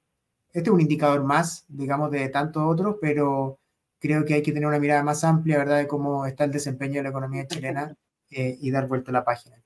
este 0.54 0.70
es 0.70 0.74
un 0.74 0.82
indicador 0.82 1.24
más, 1.24 1.66
digamos, 1.68 2.12
de 2.12 2.30
tantos 2.30 2.64
otros, 2.66 2.98
pero 3.02 3.60
creo 4.00 4.26
que 4.26 4.36
hay 4.36 4.42
que 4.44 4.52
tener 4.52 4.68
una 4.68 4.80
mirada 4.80 5.04
más 5.04 5.24
amplia, 5.24 5.58
¿verdad?, 5.60 5.78
de 5.78 5.88
cómo 5.88 6.26
está 6.26 6.44
el 6.44 6.52
desempeño 6.52 6.96
de 6.96 7.04
la 7.04 7.10
economía 7.10 7.48
chilena 7.48 7.96
y 8.30 8.72
dar 8.72 8.88
vuelta 8.88 9.12
a 9.12 9.14
la 9.14 9.26
página. 9.26 9.62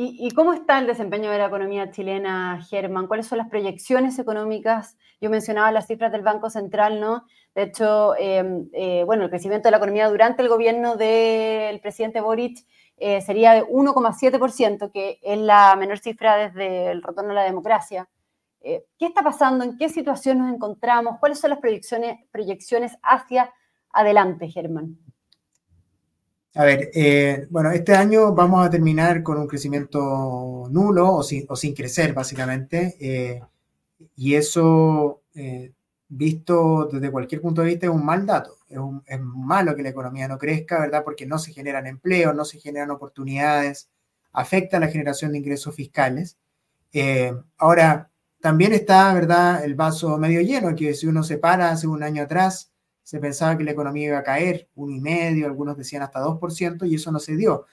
¿Y, 0.00 0.30
cómo 0.30 0.52
está 0.52 0.78
el 0.78 0.86
desempeño 0.86 1.28
de 1.28 1.38
la 1.38 1.46
economía 1.46 1.90
chilena, 1.90 2.64
Germán? 2.70 3.08
¿Cuáles 3.08 3.26
son 3.26 3.38
las 3.38 3.48
proyecciones 3.48 4.16
económicas? 4.20 4.96
Yo 5.20 5.28
mencionaba 5.28 5.72
las 5.72 5.88
cifras 5.88 6.12
del 6.12 6.22
Banco 6.22 6.50
Central, 6.50 7.00
¿no? 7.00 7.24
De 7.56 7.64
hecho, 7.64 8.14
em, 8.16 8.68
eh, 8.74 9.02
bueno, 9.06 9.24
el 9.24 9.30
crecimiento 9.30 9.66
de 9.66 9.72
la 9.72 9.78
economía 9.78 10.08
durante 10.08 10.40
el 10.40 10.48
gobierno 10.48 10.94
del 10.94 11.80
presidente 11.80 12.20
Boric 12.20 12.64
eh, 12.96 13.20
sería 13.22 13.54
de 13.54 13.64
1,7%, 13.64 14.92
que 14.92 15.18
es 15.20 15.36
la 15.36 15.74
menor 15.74 15.98
cifra 15.98 16.36
desde 16.36 16.92
el 16.92 17.02
retorno 17.02 17.32
a 17.32 17.34
la 17.34 17.42
democracia. 17.42 18.08
Eh, 18.60 18.84
¿Qué 19.00 19.06
está 19.06 19.24
pasando? 19.24 19.64
¿En 19.64 19.76
qué 19.78 19.88
situación 19.88 20.38
nos 20.38 20.54
encontramos? 20.54 21.18
¿Cuáles 21.18 21.40
son 21.40 21.50
las 21.50 21.58
proyecciones, 21.58 22.20
proyecciones 22.30 22.96
hacia 23.02 23.52
adelante, 23.90 24.46
Germán? 24.46 24.96
A 26.54 26.64
ver, 26.64 26.90
eh, 26.94 27.46
bueno, 27.50 27.70
este 27.70 27.94
año 27.94 28.34
vamos 28.34 28.66
a 28.66 28.70
terminar 28.70 29.22
con 29.22 29.38
un 29.38 29.46
crecimiento 29.46 30.66
nulo 30.70 31.14
o 31.16 31.22
sin, 31.22 31.44
o 31.48 31.56
sin 31.56 31.74
crecer, 31.74 32.14
básicamente. 32.14 32.96
Eh, 33.00 33.40
y 34.16 34.34
eso, 34.34 35.22
eh, 35.34 35.72
visto 36.08 36.88
desde 36.90 37.10
cualquier 37.10 37.40
punto 37.40 37.62
de 37.62 37.68
vista, 37.68 37.86
es 37.86 37.92
un 37.92 38.04
mal 38.04 38.26
dato. 38.26 38.56
Es, 38.68 38.78
es, 39.06 39.20
malo 39.20 39.76
que 39.76 39.82
la 39.82 39.90
economía 39.90 40.26
no 40.28 40.38
crezca, 40.38 40.80
¿verdad? 40.80 41.04
Porque 41.04 41.26
no 41.26 41.38
se 41.38 41.52
generan 41.52 41.86
empleos, 41.86 42.34
no 42.34 42.44
se 42.44 42.58
generan 42.58 42.90
oportunidades, 42.90 43.88
afecta 44.32 44.80
la 44.80 44.88
generación 44.88 45.32
de 45.32 45.38
ingresos 45.38 45.74
fiscales. 45.74 46.38
ahora, 47.58 48.10
también 48.40 48.72
está, 48.72 49.12
¿verdad?, 49.14 49.64
el 49.64 49.74
vaso 49.74 50.16
medio 50.18 50.40
lleno, 50.40 50.74
que 50.76 50.94
si 50.94 51.06
uno 51.06 51.22
se 51.24 51.38
para 51.38 51.70
hace 51.70 51.86
un 51.86 52.02
año 52.02 52.22
atrás, 52.22 52.72
se 53.08 53.20
pensaba 53.20 53.56
que 53.56 53.64
la 53.64 53.70
economía 53.70 54.08
iba 54.08 54.18
a 54.18 54.22
caer 54.22 54.68
un 54.74 54.90
y 54.90 55.00
medio, 55.00 55.46
algunos 55.46 55.78
decían 55.78 56.02
hasta 56.02 56.20
2%, 56.20 56.86
y 56.86 56.96
eso 56.96 57.10
no 57.10 57.18
se 57.18 57.36
dio. 57.36 57.64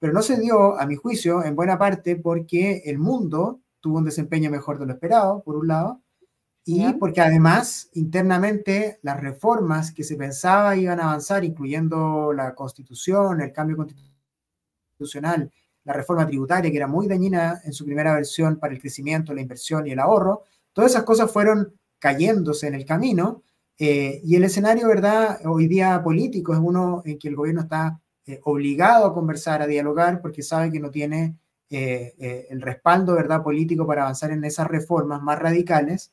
Pero 0.00 0.12
no 0.12 0.20
se 0.20 0.36
dio, 0.36 0.76
a 0.80 0.84
mi 0.84 0.96
juicio, 0.96 1.44
en 1.44 1.54
buena 1.54 1.78
parte 1.78 2.16
porque 2.16 2.82
el 2.84 2.98
mundo 2.98 3.60
tuvo 3.78 3.98
un 3.98 4.04
desempeño 4.04 4.50
mejor 4.50 4.80
de 4.80 4.86
lo 4.86 4.94
esperado, 4.94 5.44
por 5.44 5.54
un 5.54 5.68
lado, 5.68 6.02
y 6.64 6.92
porque 6.94 7.20
además 7.20 7.88
internamente 7.92 8.98
las 9.02 9.20
reformas 9.20 9.92
que 9.92 10.02
se 10.02 10.16
pensaba 10.16 10.74
iban 10.74 10.98
a 10.98 11.04
avanzar, 11.04 11.44
incluyendo 11.44 12.32
la 12.32 12.52
constitución, 12.56 13.42
el 13.42 13.52
cambio 13.52 13.76
constitucional, 13.76 15.52
la 15.84 15.92
reforma 15.92 16.26
tributaria, 16.26 16.72
que 16.72 16.78
era 16.78 16.88
muy 16.88 17.06
dañina 17.06 17.60
en 17.62 17.72
su 17.72 17.84
primera 17.84 18.12
versión 18.12 18.58
para 18.58 18.74
el 18.74 18.80
crecimiento, 18.80 19.32
la 19.32 19.40
inversión 19.40 19.86
y 19.86 19.92
el 19.92 20.00
ahorro, 20.00 20.42
todas 20.72 20.90
esas 20.90 21.04
cosas 21.04 21.30
fueron 21.30 21.78
cayéndose 22.00 22.66
en 22.66 22.74
el 22.74 22.84
camino 22.84 23.44
eh, 23.78 24.20
y 24.24 24.36
el 24.36 24.44
escenario, 24.44 24.88
¿verdad? 24.88 25.40
Hoy 25.46 25.66
día 25.68 26.02
político 26.02 26.52
es 26.52 26.60
uno 26.62 27.02
en 27.04 27.18
que 27.18 27.28
el 27.28 27.36
gobierno 27.36 27.62
está 27.62 28.00
eh, 28.26 28.40
obligado 28.44 29.06
a 29.06 29.14
conversar, 29.14 29.62
a 29.62 29.66
dialogar, 29.66 30.20
porque 30.20 30.42
sabe 30.42 30.70
que 30.70 30.80
no 30.80 30.90
tiene 30.90 31.36
eh, 31.70 32.46
el 32.50 32.60
respaldo, 32.62 33.14
¿verdad? 33.14 33.42
Político 33.42 33.86
para 33.86 34.02
avanzar 34.02 34.30
en 34.30 34.44
esas 34.44 34.68
reformas 34.68 35.22
más 35.22 35.38
radicales 35.38 36.12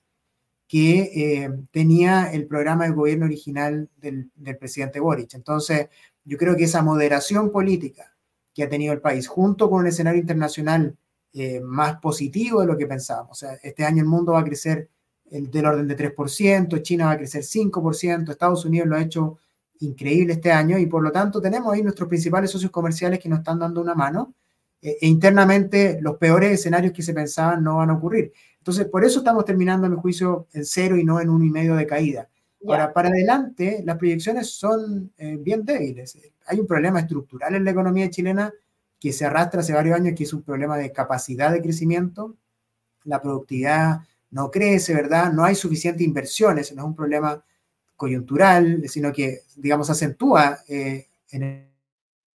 que 0.68 1.52
tenía 1.72 2.32
el 2.32 2.48
programa 2.48 2.86
de 2.86 2.92
gobierno 2.92 3.26
original 3.26 3.90
del, 3.98 4.32
del 4.36 4.58
presidente 4.58 5.02
Boric. 5.02 5.34
Entonces, 5.34 5.90
yo 6.24 6.38
creo 6.38 6.56
que 6.56 6.64
esa 6.64 6.82
moderación 6.82 7.52
política 7.52 8.16
que 8.54 8.64
ha 8.64 8.70
tenido 8.70 8.94
el 8.94 9.02
país, 9.02 9.28
junto 9.28 9.70
con 9.70 9.82
un 9.82 9.88
escenario 9.88 10.22
internacional 10.22 10.96
eh, 11.34 11.62
más 11.62 12.00
positivo 12.02 12.60
de 12.60 12.68
lo 12.68 12.78
que 12.78 12.88
pensábamos. 12.88 13.32
O 13.32 13.36
sea, 13.36 13.54
este 13.64 13.86
año 13.86 14.02
el 14.02 14.10
mundo 14.10 14.34
va 14.34 14.42
a 14.42 14.44
crecer 14.44 14.90
del 15.32 15.66
orden 15.66 15.88
de 15.88 15.96
3%, 15.96 16.82
China 16.82 17.06
va 17.06 17.12
a 17.12 17.18
crecer 17.18 17.42
5%, 17.44 18.30
Estados 18.30 18.66
Unidos 18.66 18.88
lo 18.88 18.98
ha 18.98 19.02
hecho 19.02 19.38
increíble 19.80 20.34
este 20.34 20.52
año 20.52 20.78
y 20.78 20.86
por 20.86 21.02
lo 21.02 21.12
tanto 21.12 21.42
tenemos 21.42 21.74
ahí 21.74 21.82
nuestros 21.82 22.08
principales 22.10 22.52
socios 22.52 22.70
comerciales 22.70 23.20
que 23.20 23.30
nos 23.30 23.40
están 23.40 23.58
dando 23.58 23.82
una 23.82 23.96
mano 23.96 24.36
eh, 24.82 24.98
e 25.02 25.08
internamente 25.08 26.00
los 26.02 26.18
peores 26.18 26.52
escenarios 26.52 26.92
que 26.94 27.02
se 27.02 27.14
pensaban 27.14 27.64
no 27.64 27.78
van 27.78 27.92
a 27.92 27.94
ocurrir. 27.94 28.34
Entonces, 28.58 28.86
por 28.88 29.04
eso 29.06 29.20
estamos 29.20 29.46
terminando, 29.46 29.90
mi 29.90 29.96
juicio, 29.96 30.48
en 30.54 30.66
cero 30.66 30.98
y 30.98 31.04
no 31.04 31.20
en 31.20 31.30
uno 31.30 31.46
y 31.46 31.50
medio 31.50 31.76
de 31.76 31.88
caída. 31.88 32.30
Ahora, 32.68 32.94
para 32.94 33.10
adelante, 33.10 33.82
las 33.84 33.98
proyecciones 33.98 34.52
son 34.52 35.12
eh, 35.18 35.38
bien 35.40 35.66
débiles. 35.66 36.16
Hay 36.46 36.60
un 36.60 36.68
problema 36.68 37.00
estructural 37.00 37.56
en 37.56 37.66
la 37.66 37.72
economía 37.72 38.10
chilena 38.12 38.54
que 39.00 39.12
se 39.14 39.26
arrastra 39.26 39.62
hace 39.62 39.74
varios 39.74 39.96
años, 39.96 40.14
que 40.16 40.26
es 40.26 40.34
un 40.34 40.44
problema 40.44 40.78
de 40.78 40.92
capacidad 40.92 41.52
de 41.52 41.62
crecimiento. 41.62 42.36
La 43.04 43.20
productividad 43.20 44.02
no 44.32 44.50
crece, 44.50 44.94
¿verdad? 44.94 45.32
No 45.32 45.44
hay 45.44 45.56
suficiente 45.56 46.04
inversiones, 46.04 46.74
no 46.74 46.82
es 46.82 46.88
un 46.88 46.96
problema 46.96 47.44
coyuntural, 47.96 48.84
sino 48.88 49.12
que, 49.12 49.42
digamos, 49.56 49.90
acentúa 49.90 50.60
eh, 50.68 51.08
en 51.32 51.70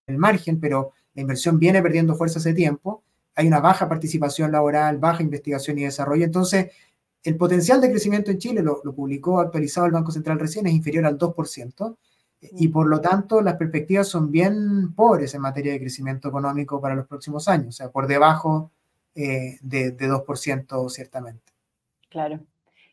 el 0.06 0.18
margen, 0.18 0.60
pero 0.60 0.92
la 1.14 1.22
inversión 1.22 1.58
viene 1.58 1.82
perdiendo 1.82 2.14
fuerza 2.14 2.38
hace 2.38 2.54
tiempo. 2.54 3.02
Hay 3.34 3.46
una 3.48 3.60
baja 3.60 3.88
participación 3.88 4.52
laboral, 4.52 4.98
baja 4.98 5.22
investigación 5.22 5.78
y 5.78 5.84
desarrollo. 5.84 6.24
Entonces, 6.24 6.68
el 7.24 7.36
potencial 7.36 7.80
de 7.80 7.90
crecimiento 7.90 8.30
en 8.30 8.38
Chile, 8.38 8.62
lo, 8.62 8.80
publicó 8.94 9.40
actualizado 9.40 9.86
el 9.86 9.92
Banco 9.92 10.12
Central 10.12 10.38
recién, 10.38 10.66
es 10.66 10.74
inferior 10.74 11.06
al 11.06 11.18
2%, 11.18 11.96
y 12.40 12.68
mm. 12.68 12.72
por 12.72 12.86
lo 12.86 13.00
tanto 13.00 13.40
las 13.40 13.56
perspectivas 13.56 14.06
son 14.06 14.30
bien 14.30 14.94
pobres 14.94 15.34
en 15.34 15.40
materia 15.40 15.72
de 15.72 15.80
crecimiento 15.80 16.28
económico 16.28 16.80
para 16.80 16.94
los 16.94 17.06
próximos 17.08 17.48
años, 17.48 17.68
o 17.68 17.72
sea, 17.72 17.90
por 17.90 18.06
debajo 18.06 18.70
eh, 19.14 19.58
de, 19.60 19.96
2% 19.96 20.88
ciertamente. 20.90 21.55
Claro. 22.08 22.40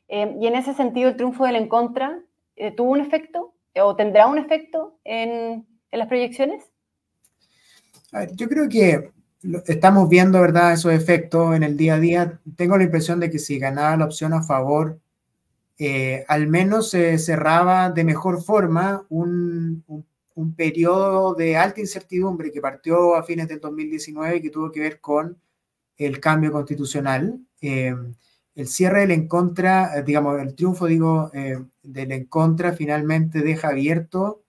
Eh, 0.08 0.36
y 0.40 0.48
en 0.48 0.56
ese 0.56 0.74
sentido, 0.74 1.10
el 1.10 1.16
triunfo 1.16 1.46
del 1.46 1.56
en 1.56 1.68
contra 1.68 2.20
eh, 2.56 2.72
tuvo 2.72 2.92
un 2.92 3.02
efecto 3.02 3.54
o 3.76 3.96
tendrá 3.96 4.28
un 4.28 4.38
efecto 4.38 5.00
en, 5.04 5.66
en 5.92 6.00
las 6.00 6.08
proyecciones? 6.08 6.70
yo 8.36 8.48
creo 8.48 8.70
que 8.70 9.12
estamos 9.66 10.08
viendo, 10.08 10.40
¿verdad?, 10.40 10.74
esos 10.74 10.94
efectos 10.94 11.56
en 11.56 11.64
el 11.64 11.78
día 11.78 11.96
a 11.96 12.00
día. 12.00 12.40
Tengo 12.56 12.78
la 12.78 12.84
impresión 12.84 13.20
de 13.20 13.30
que 13.30 13.40
si 13.40 13.60
ganaba 13.60 13.98
la 13.98 14.06
opción 14.06 14.34
a 14.34 14.44
favor, 14.44 15.00
eh, 15.80 16.24
al 16.28 16.48
menos 16.48 16.92
se 16.92 17.18
cerraba 17.18 17.90
de 17.90 18.04
mejor 18.04 18.44
forma 18.44 19.06
un, 19.10 19.84
un, 20.36 20.56
periodo 20.56 21.34
de 21.34 21.58
alta 21.58 21.82
incertidumbre 21.82 22.52
que 22.52 22.62
partió 22.62 23.16
a 23.16 23.24
fines 23.24 23.48
del 23.48 23.60
2019 23.60 24.38
y 24.38 24.42
que 24.42 24.50
tuvo 24.52 24.72
que 24.72 24.80
ver 24.80 25.00
con 25.00 25.38
el 25.98 26.20
cambio 26.20 26.52
constitucional. 26.52 27.40
El 28.56 28.68
cierre 28.68 29.02
del 29.02 29.12
en 29.12 29.28
contra, 29.28 30.02
digamos, 30.04 30.40
el 30.40 30.56
triunfo, 30.56 30.86
digo, 30.86 31.32
eh, 31.34 31.60
del 31.82 32.12
en 32.12 32.26
contra 32.26 32.74
finalmente 32.74 33.42
deja 33.42 33.70
abierto 33.70 34.44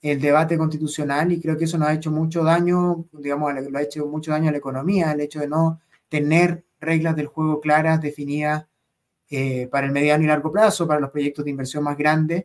el 0.00 0.20
debate 0.20 0.56
constitucional 0.56 1.32
y 1.32 1.40
creo 1.40 1.56
que 1.56 1.64
eso 1.64 1.78
nos 1.78 1.88
ha 1.88 1.94
hecho 1.94 2.10
mucho 2.10 2.44
daño, 2.44 3.06
digamos, 3.12 3.52
lo 3.68 3.78
ha 3.78 3.82
hecho 3.82 4.06
mucho 4.06 4.30
daño 4.30 4.48
a 4.48 4.52
la 4.52 4.58
economía, 4.58 5.12
el 5.12 5.20
hecho 5.20 5.40
de 5.40 5.48
no 5.48 5.80
tener 6.08 6.64
reglas 6.80 7.16
del 7.16 7.26
juego 7.26 7.60
claras, 7.60 8.00
definidas 8.00 8.66
eh, 9.30 9.68
para 9.70 9.86
el 9.86 9.92
mediano 9.92 10.24
y 10.24 10.28
largo 10.28 10.52
plazo, 10.52 10.86
para 10.86 11.00
los 11.00 11.10
proyectos 11.10 11.44
de 11.44 11.50
inversión 11.50 11.84
más 11.84 11.96
grandes. 11.96 12.44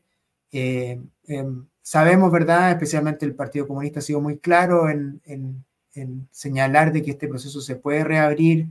Eh, 0.51 0.99
em, 1.27 1.65
sabemos, 1.81 2.31
¿verdad? 2.31 2.71
Especialmente 2.71 3.25
el 3.25 3.35
Partido 3.35 3.67
Comunista 3.67 3.99
ha 3.99 4.01
sido 4.03 4.21
muy 4.21 4.37
claro 4.39 4.89
en, 4.89 5.21
en, 5.25 5.63
señalar 6.31 6.91
de 6.91 7.03
que 7.03 7.11
este 7.11 7.27
proceso 7.27 7.61
se 7.61 7.75
puede 7.75 8.03
reabrir 8.03 8.67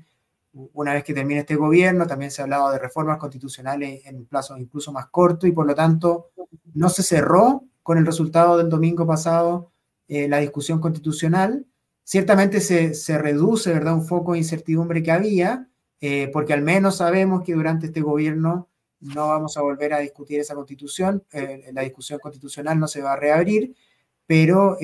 una 0.52 0.94
vez 0.94 1.04
que 1.04 1.14
termine 1.14 1.40
este 1.40 1.56
gobierno. 1.56 2.06
También 2.06 2.30
se 2.30 2.42
ha 2.42 2.44
hablado 2.44 2.70
de 2.70 2.78
reformas 2.78 3.18
constitucionales 3.18 4.04
en 4.06 4.16
un 4.16 4.26
plazo 4.26 4.56
incluso 4.58 4.92
más 4.92 5.06
corto 5.06 5.46
y 5.46 5.52
por 5.52 5.66
lo 5.66 5.74
tanto 5.74 6.30
no 6.74 6.88
se 6.88 7.02
cerró 7.02 7.64
con 7.82 7.98
el 7.98 8.06
resultado 8.06 8.58
del 8.58 8.68
domingo 8.68 9.06
pasado 9.06 9.72
eh, 10.08 10.28
la 10.28 10.38
discusión 10.38 10.80
constitucional. 10.80 11.66
Ciertamente 12.04 12.60
se, 12.60 12.94
se, 12.94 13.18
reduce, 13.18 13.72
¿verdad?, 13.72 13.94
un 13.94 14.04
foco 14.04 14.32
de 14.32 14.38
incertidumbre 14.38 15.02
que 15.02 15.12
había, 15.12 15.68
eh, 16.00 16.28
porque 16.32 16.52
al 16.52 16.62
menos 16.62 16.96
sabemos 16.96 17.42
que 17.42 17.54
durante 17.54 17.86
este 17.86 18.00
gobierno 18.00 18.68
no 19.00 19.28
vamos 19.28 19.56
a 19.56 19.62
volver 19.62 19.94
a 19.94 19.98
discutir 19.98 20.40
esa 20.40 20.54
constitución, 20.54 21.24
eh, 21.32 21.70
la 21.72 21.82
discusión 21.82 22.18
constitucional 22.20 22.78
no 22.78 22.88
se 22.88 23.02
va 23.02 23.14
a 23.14 23.16
reabrir, 23.16 23.74
pero, 24.26 24.76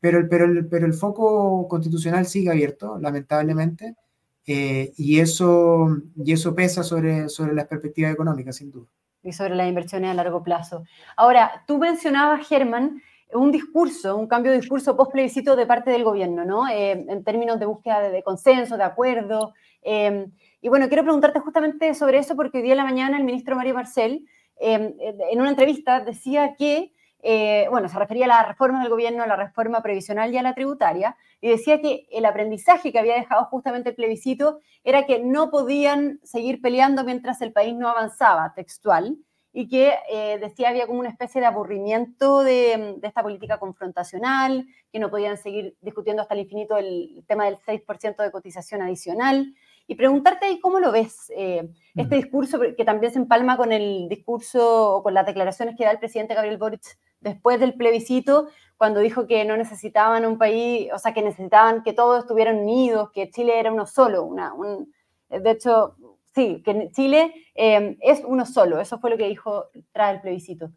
pero, 0.00 0.18
el, 0.18 0.28
pero, 0.28 0.44
el, 0.46 0.66
pero 0.66 0.86
el 0.86 0.94
foco 0.94 1.68
constitucional 1.68 2.26
sigue 2.26 2.50
abierto, 2.50 2.98
lamentablemente, 2.98 3.96
y, 4.44 5.20
eso, 5.20 5.86
y 6.16 6.32
eso 6.32 6.54
pesa 6.54 6.82
sobre, 6.82 7.28
sobre 7.28 7.54
las 7.54 7.66
perspectivas 7.66 8.12
económicas, 8.12 8.56
sin 8.56 8.70
duda 8.70 8.88
y 9.22 9.32
sobre 9.32 9.54
las 9.54 9.68
inversiones 9.68 10.10
a 10.10 10.14
largo 10.14 10.42
plazo. 10.42 10.84
Ahora, 11.16 11.64
tú 11.66 11.78
mencionabas, 11.78 12.46
Germán, 12.46 13.02
un 13.32 13.52
discurso, 13.52 14.16
un 14.16 14.26
cambio 14.26 14.50
de 14.50 14.58
discurso 14.58 14.96
post 14.96 15.12
plebiscito 15.12 15.56
de 15.56 15.66
parte 15.66 15.90
del 15.90 16.04
gobierno, 16.04 16.44
¿no? 16.44 16.68
Eh, 16.68 16.92
en 17.08 17.24
términos 17.24 17.60
de 17.60 17.66
búsqueda 17.66 18.00
de, 18.00 18.22
consenso, 18.22 18.76
de 18.76 18.84
acuerdo. 18.84 19.54
Em, 19.82 20.32
y 20.60 20.68
bueno, 20.68 20.88
quiero 20.88 21.04
preguntarte 21.04 21.40
justamente 21.40 21.94
sobre 21.94 22.18
eso 22.18 22.34
porque 22.34 22.58
hoy 22.58 22.64
día 22.64 22.72
en 22.72 22.78
la 22.78 22.84
mañana 22.84 23.18
el 23.18 23.24
ministro 23.24 23.56
Mario 23.56 23.74
Marcel, 23.74 24.26
em, 24.58 24.94
en 24.98 25.40
una 25.40 25.50
entrevista, 25.50 26.00
decía 26.00 26.54
que 26.58 26.92
eh, 27.22 27.66
bueno, 27.70 27.88
se 27.88 27.98
refería 27.98 28.24
a 28.24 28.28
la 28.28 28.42
reforma 28.44 28.80
del 28.80 28.90
gobierno, 28.90 29.22
a 29.22 29.26
la 29.26 29.36
reforma 29.36 29.82
previsional 29.82 30.32
y 30.32 30.38
a 30.38 30.42
la 30.42 30.54
tributaria, 30.54 31.16
y 31.40 31.48
decía 31.48 31.80
que 31.80 32.06
el 32.10 32.24
aprendizaje 32.24 32.92
que 32.92 32.98
había 32.98 33.14
dejado 33.14 33.44
justamente 33.46 33.90
el 33.90 33.94
plebiscito 33.94 34.60
era 34.84 35.06
que 35.06 35.20
no 35.20 35.50
podían 35.50 36.20
seguir 36.22 36.60
peleando 36.60 37.04
mientras 37.04 37.42
el 37.42 37.52
país 37.52 37.74
no 37.74 37.88
avanzaba, 37.88 38.54
textual, 38.54 39.18
y 39.52 39.68
que 39.68 39.94
eh, 40.10 40.38
decía 40.40 40.68
había 40.68 40.86
como 40.86 41.00
una 41.00 41.08
especie 41.08 41.40
de 41.40 41.46
aburrimiento 41.46 42.42
de, 42.42 42.98
esta 43.02 43.22
política 43.22 43.58
confrontacional, 43.58 44.66
que 44.92 44.98
no 44.98 45.10
podían 45.10 45.36
seguir 45.36 45.76
discutiendo 45.80 46.22
hasta 46.22 46.34
el 46.34 46.40
infinito 46.40 46.76
el 46.76 47.24
tema 47.26 47.46
del 47.46 47.58
6% 47.58 48.22
de 48.22 48.30
cotización 48.30 48.82
adicional. 48.82 49.54
Y 49.88 49.96
preguntarte 49.96 50.46
ahí 50.46 50.60
cómo 50.60 50.78
lo 50.78 50.92
ves, 50.92 51.32
eh, 51.36 51.68
este 51.96 52.14
discurso 52.14 52.60
que 52.60 52.84
también 52.84 53.12
se 53.12 53.18
empalma 53.18 53.56
con 53.56 53.72
el 53.72 54.08
discurso 54.08 54.96
o 54.96 55.02
con 55.02 55.14
las 55.14 55.26
declaraciones 55.26 55.74
que 55.76 55.84
da 55.84 55.90
el 55.90 55.98
presidente 55.98 56.34
Gabriel 56.34 56.58
Boric 56.58 56.96
después 57.20 57.60
del 57.60 57.74
plebiscito, 57.74 58.48
cuando 58.76 59.00
dijo 59.00 59.26
que 59.26 59.44
no 59.44 59.56
necesitaban 59.56 60.24
un 60.24 60.38
país, 60.38 60.88
o 60.92 60.98
sea, 60.98 61.12
que 61.12 61.22
necesitaban 61.22 61.82
que 61.82 61.92
todos 61.92 62.20
estuvieran 62.20 62.60
unidos, 62.60 63.10
que 63.12 63.30
Chile 63.30 63.58
era 63.58 63.72
uno 63.72 63.86
solo. 63.86 64.24
Una, 64.24 64.54
un, 64.54 64.92
de 65.28 65.50
hecho, 65.50 65.96
sí, 66.34 66.62
que 66.64 66.90
Chile 66.92 67.32
em, 67.54 67.96
es 68.00 68.22
uno 68.26 68.46
solo, 68.46 68.80
eso 68.80 68.98
fue 68.98 69.10
lo 69.10 69.16
que 69.16 69.28
dijo 69.28 69.66
tras 69.92 70.14
el 70.14 70.20
plebiscito. 70.22 70.70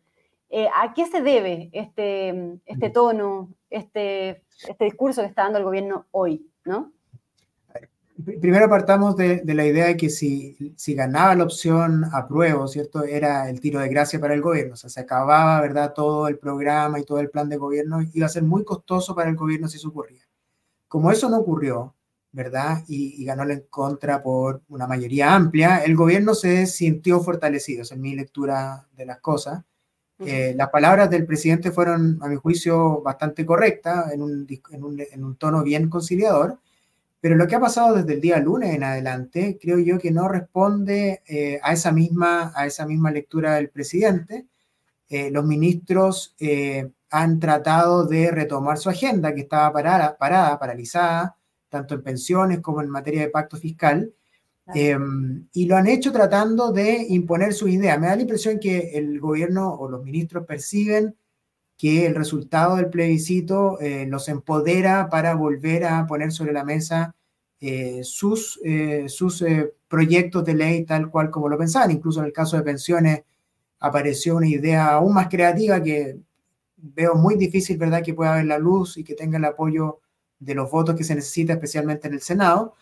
Eh, 0.50 0.68
¿A 0.76 0.94
qué 0.94 1.06
se 1.06 1.22
debe 1.22 1.70
este, 1.72 2.60
este 2.66 2.90
tono, 2.90 3.50
este, 3.70 4.44
este 4.68 4.86
discurso 4.86 5.22
que 5.22 5.28
está 5.28 5.44
dando 5.44 5.60
el 5.60 5.66
gobierno 5.66 6.06
hoy? 6.12 6.46
¿no? 6.66 6.92
Primero 8.22 8.70
partamos 8.70 9.16
de, 9.16 9.42
la 9.46 9.66
idea 9.66 9.88
de 9.88 9.98
que 9.98 10.10
si, 10.10 10.74
si, 10.76 10.94
ganaba 10.94 11.36
la 11.36 11.44
opción 11.44 12.06
apruebo, 12.12 12.68
¿cierto? 12.68 13.04
Era 13.04 13.50
el 13.50 13.60
tiro 13.60 13.80
de 13.80 13.90
gracia 13.90 14.20
para 14.20 14.34
el 14.34 14.42
gobierno. 14.42 14.74
O 14.74 14.78
sea, 14.78 14.90
se 14.90 15.00
acababa, 15.00 15.60
¿verdad? 15.62 15.94
Todo 15.94 16.28
el 16.28 16.38
programa 16.38 17.00
y 17.00 17.04
todo 17.04 17.20
el 17.20 17.30
plan 17.30 17.50
de 17.50 17.58
gobierno 17.58 18.00
iba 18.14 18.26
a 18.26 18.30
ser 18.30 18.44
muy 18.44 18.64
costoso 18.64 19.16
para 19.16 19.30
el 19.30 19.36
gobierno 19.36 19.68
si 19.68 19.78
eso 19.78 19.90
ocurría. 19.90 20.22
Como 20.88 21.12
eso 21.12 21.30
no 21.30 21.38
ocurrió, 21.40 21.96
¿verdad? 22.32 22.84
Y, 22.88 23.24
ganó 23.26 23.46
la 23.46 23.54
en 23.54 23.66
contra 23.70 24.22
por 24.22 24.62
una 24.70 24.88
mayoría 24.88 25.34
amplia, 25.34 25.84
el 25.84 25.96
gobierno 25.96 26.36
se 26.36 26.68
sintió 26.68 27.20
fortalecido, 27.22 27.82
esa 27.82 27.96
es 27.96 28.02
mi 28.02 28.16
lectura 28.16 28.88
de 28.96 29.06
las 29.06 29.20
cosas. 29.20 29.64
Eh, 30.20 30.54
las 30.56 30.70
palabras 30.70 31.10
del 31.10 31.26
presidente 31.26 31.72
fueron, 31.72 32.20
a 32.22 32.28
mi 32.28 32.36
juicio, 32.36 33.02
bastante 33.02 33.46
correctas, 33.46 34.12
en 34.14 34.22
un, 34.22 34.48
en 34.72 34.84
un, 34.84 35.00
en 35.00 35.24
un 35.24 35.36
tono 35.36 35.64
bien 35.64 35.90
conciliador 35.90 36.60
pero 37.24 37.38
lo 37.38 37.48
que 37.48 37.56
ha 37.56 37.60
pasado 37.62 37.96
desde 37.96 38.16
el 38.16 38.20
día 38.20 38.38
lunes 38.40 38.76
en 38.76 38.84
adelante, 38.84 39.58
creo 39.58 39.80
yo 39.80 39.98
que 39.98 40.12
no 40.12 40.28
responde 40.28 41.24
eh, 41.26 41.58
a, 41.64 41.72
esa 41.72 41.94
misma, 41.94 42.52
a 42.54 42.66
esa 42.66 42.86
misma 42.86 43.12
lectura 43.12 43.56
del 43.56 43.70
presidente. 43.70 44.48
Eh, 45.08 45.32
los 45.32 45.46
ministros 45.46 46.36
eh, 46.38 46.92
han 47.12 47.40
tratado 47.40 48.06
de 48.06 48.30
retomar 48.30 48.78
su 48.78 48.90
agenda, 48.90 49.34
que 49.34 49.40
estaba 49.40 49.72
parada, 49.72 50.18
parada, 50.18 50.60
paralizada, 50.60 51.38
tanto 51.70 51.96
en 51.96 52.04
pensiones 52.04 52.60
como 52.60 52.82
en 52.82 52.90
materia 52.90 53.22
de 53.22 53.30
pacto 53.30 53.56
fiscal, 53.56 54.14
em, 54.76 55.48
y 55.54 55.66
lo 55.66 55.78
han 55.78 55.88
hecho 55.88 56.12
tratando 56.12 56.74
de 56.74 57.06
imponer 57.08 57.54
sus 57.54 57.70
ideas. 57.70 57.98
Me 58.02 58.08
da 58.08 58.18
la 58.18 58.24
impresión 58.24 58.60
que 58.60 58.98
el 58.98 59.22
gobierno 59.22 59.74
o 59.74 59.88
los 59.88 60.04
ministros 60.04 60.46
perciben 60.46 61.16
que 61.78 62.06
el 62.06 62.16
resultado 62.16 62.76
del 62.78 62.90
plebiscito 62.90 63.80
eh, 63.80 64.06
los 64.08 64.30
empodera 64.30 65.10
para 65.10 65.36
volver 65.36 65.86
a 65.86 66.06
poner 66.08 66.32
sobre 66.32 66.54
la 66.54 66.64
mesa 66.64 67.16
eh, 67.60 68.02
sus, 68.04 68.60
eh, 68.64 69.06
sus 69.08 69.44
proyectos 69.88 70.44
de 70.46 70.54
ley 70.54 70.86
tal 70.86 71.10
cual 71.10 71.30
como 71.32 71.50
lo 71.50 71.58
pensaban. 71.58 71.92
Incluso 71.92 72.20
en 72.20 72.28
el 72.28 72.34
caso 72.34 72.58
de 72.58 72.64
pensiones 72.64 73.24
apareció 73.80 74.38
una 74.38 74.48
idea 74.48 74.94
aún 74.94 75.14
más 75.14 75.28
creativa 75.30 75.82
que 75.82 76.18
veo 76.78 77.16
muy 77.16 77.36
difícil, 77.36 77.78
¿verdad?, 77.78 78.04
que 78.04 78.14
pueda 78.14 78.34
haber 78.34 78.46
la 78.46 78.58
luz 78.58 78.98
y 78.98 79.04
que 79.04 79.16
tenga 79.16 79.38
el 79.38 79.46
apoyo 79.46 80.00
de 80.40 80.56
los 80.56 80.70
votos 80.70 80.96
que 80.96 81.04
se 81.04 81.16
necesita, 81.16 81.54
especialmente 81.54 82.08
en 82.08 82.14
el 82.14 82.22
Senado. 82.22 82.76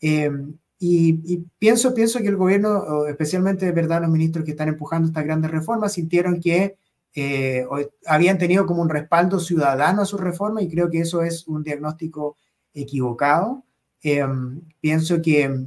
Eh, 0.00 0.30
y, 0.78 1.38
pienso, 1.58 1.94
pienso 1.94 2.18
que 2.20 2.28
el 2.28 2.36
gobierno, 2.36 3.06
especialmente, 3.06 3.72
¿verdad?, 3.72 4.02
los 4.02 4.10
ministros 4.10 4.44
que 4.44 4.50
están 4.52 4.68
empujando 4.68 5.08
estas 5.08 5.24
grandes 5.24 5.50
reformas, 5.50 5.94
sintieron 5.94 6.40
que 6.40 6.76
eh, 7.16 7.66
habían 8.06 8.38
tenido 8.38 8.66
como 8.66 8.82
un 8.82 8.88
respaldo 8.88 9.40
ciudadano 9.40 10.02
a 10.02 10.06
su 10.06 10.18
reforma 10.18 10.62
y 10.62 10.68
creo 10.68 10.90
que 10.90 11.00
eso 11.00 11.22
es 11.22 11.48
un 11.48 11.62
diagnóstico 11.62 12.36
equivocado. 12.72 13.64
Eh, 14.02 14.24
pienso 14.80 15.20
que 15.20 15.66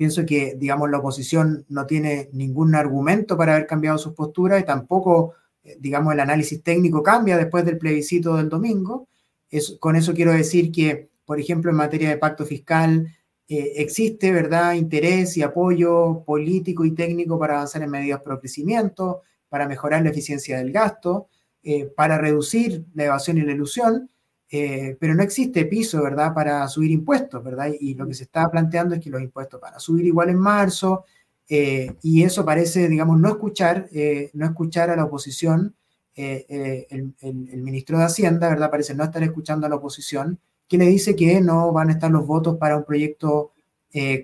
pienso 0.00 0.24
que, 0.24 0.54
digamos, 0.56 0.90
la 0.90 0.96
oposición 0.96 1.66
no 1.68 1.84
tiene 1.84 2.30
ningún 2.32 2.74
argumento 2.74 3.36
para 3.36 3.52
haber 3.52 3.66
cambiado 3.66 3.98
sus 3.98 4.14
posturas 4.14 4.58
y 4.58 4.64
tampoco, 4.64 5.34
eh, 5.62 5.76
digamos, 5.78 6.14
el 6.14 6.20
análisis 6.20 6.62
técnico 6.62 7.02
cambia 7.02 7.36
después 7.36 7.66
del 7.66 7.76
plebiscito 7.76 8.34
del 8.38 8.48
domingo. 8.48 9.08
Es, 9.50 9.76
con 9.78 9.96
eso 9.96 10.14
quiero 10.14 10.32
decir 10.32 10.72
que, 10.72 11.10
por 11.26 11.38
ejemplo, 11.38 11.70
en 11.70 11.76
materia 11.76 12.08
de 12.08 12.16
pacto 12.16 12.46
fiscal, 12.46 13.08
eh, 13.46 13.72
existe, 13.76 14.32
¿verdad?, 14.32 14.72
interés 14.72 15.36
y 15.36 15.42
apoyo 15.42 16.22
político 16.24 16.86
y 16.86 16.92
técnico 16.92 17.38
para 17.38 17.56
avanzar 17.56 17.82
en 17.82 17.90
medidas 17.90 18.22
pro 18.22 18.40
crecimiento, 18.40 19.20
para 19.50 19.68
mejorar 19.68 20.02
la 20.02 20.08
eficiencia 20.08 20.56
del 20.56 20.72
gasto, 20.72 21.28
eh, 21.62 21.84
para 21.84 22.16
reducir 22.16 22.86
la 22.94 23.04
evasión 23.04 23.36
y 23.36 23.42
la 23.42 23.52
ilusión, 23.52 24.08
eh, 24.48 24.96
pero 24.98 25.14
no 25.14 25.22
existe 25.22 25.66
piso, 25.66 26.02
¿verdad?, 26.02 26.32
para 26.32 26.66
subir 26.68 26.90
impuestos, 26.90 27.44
¿verdad? 27.44 27.70
Y 27.78 27.94
lo 27.94 28.06
que 28.06 28.14
se 28.14 28.22
está 28.22 28.50
planteando 28.50 28.94
es 28.94 29.00
que 29.02 29.10
los 29.10 29.20
impuestos 29.20 29.60
van 29.60 29.74
a 29.74 29.78
subir 29.78 30.06
igual 30.06 30.30
en 30.30 30.38
marzo, 30.38 31.04
eh, 31.46 31.92
y 32.00 32.22
eso 32.22 32.46
parece, 32.46 32.88
digamos, 32.88 33.20
no 33.20 33.28
escuchar, 33.28 33.88
no 34.32 34.46
escuchar 34.46 34.88
a 34.88 34.96
la 34.96 35.04
oposición. 35.04 35.74
El, 36.14 37.62
ministro 37.62 37.98
de 37.98 38.04
Hacienda, 38.04 38.48
¿verdad?, 38.48 38.70
parece 38.70 38.94
no 38.94 39.04
estar 39.04 39.22
escuchando 39.22 39.66
a 39.66 39.68
la 39.70 39.76
oposición, 39.76 40.38
que 40.66 40.78
le 40.78 40.86
dice 40.86 41.14
que 41.14 41.40
no 41.42 41.72
van 41.72 41.90
a 41.90 41.92
estar 41.92 42.10
los 42.10 42.26
votos 42.26 42.56
para 42.56 42.76
un 42.76 42.84
proyecto 42.84 43.52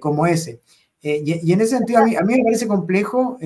como 0.01 0.27
ese. 0.27 0.63
Y, 1.03 1.53
en 1.53 1.61
ese 1.61 1.77
sentido, 1.77 1.99
a 1.99 2.03
a 2.03 2.23
mí 2.23 2.37
me 2.37 2.45
parece 2.45 2.67
complejo 2.67 3.37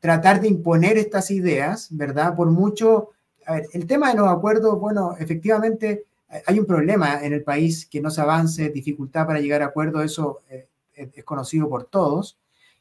tratar 0.00 0.40
de 0.40 0.48
imponer 0.48 0.96
estas 0.98 1.30
ideas, 1.30 1.88
¿verdad?, 1.90 2.36
por 2.36 2.50
mucho 2.50 3.10
a 3.46 3.54
ver, 3.54 3.68
el 3.72 3.86
tema 3.86 4.10
de 4.10 4.18
los 4.18 4.28
acuerdos, 4.28 4.78
bueno, 4.78 5.16
efectivamente 5.18 6.04
hay 6.46 6.58
un 6.58 6.66
problema 6.66 7.24
en 7.24 7.32
el 7.32 7.42
país 7.42 7.86
que 7.86 8.00
no 8.00 8.10
se 8.10 8.20
avance, 8.20 8.70
dificultad 8.70 9.26
para 9.26 9.40
llegar 9.40 9.62
a 9.62 9.66
acuerdos, 9.66 10.04
eso 10.04 10.40
eh, 10.48 10.68
es 10.94 11.24
conocido 11.24 11.68
por 11.68 11.84
todos. 11.84 12.38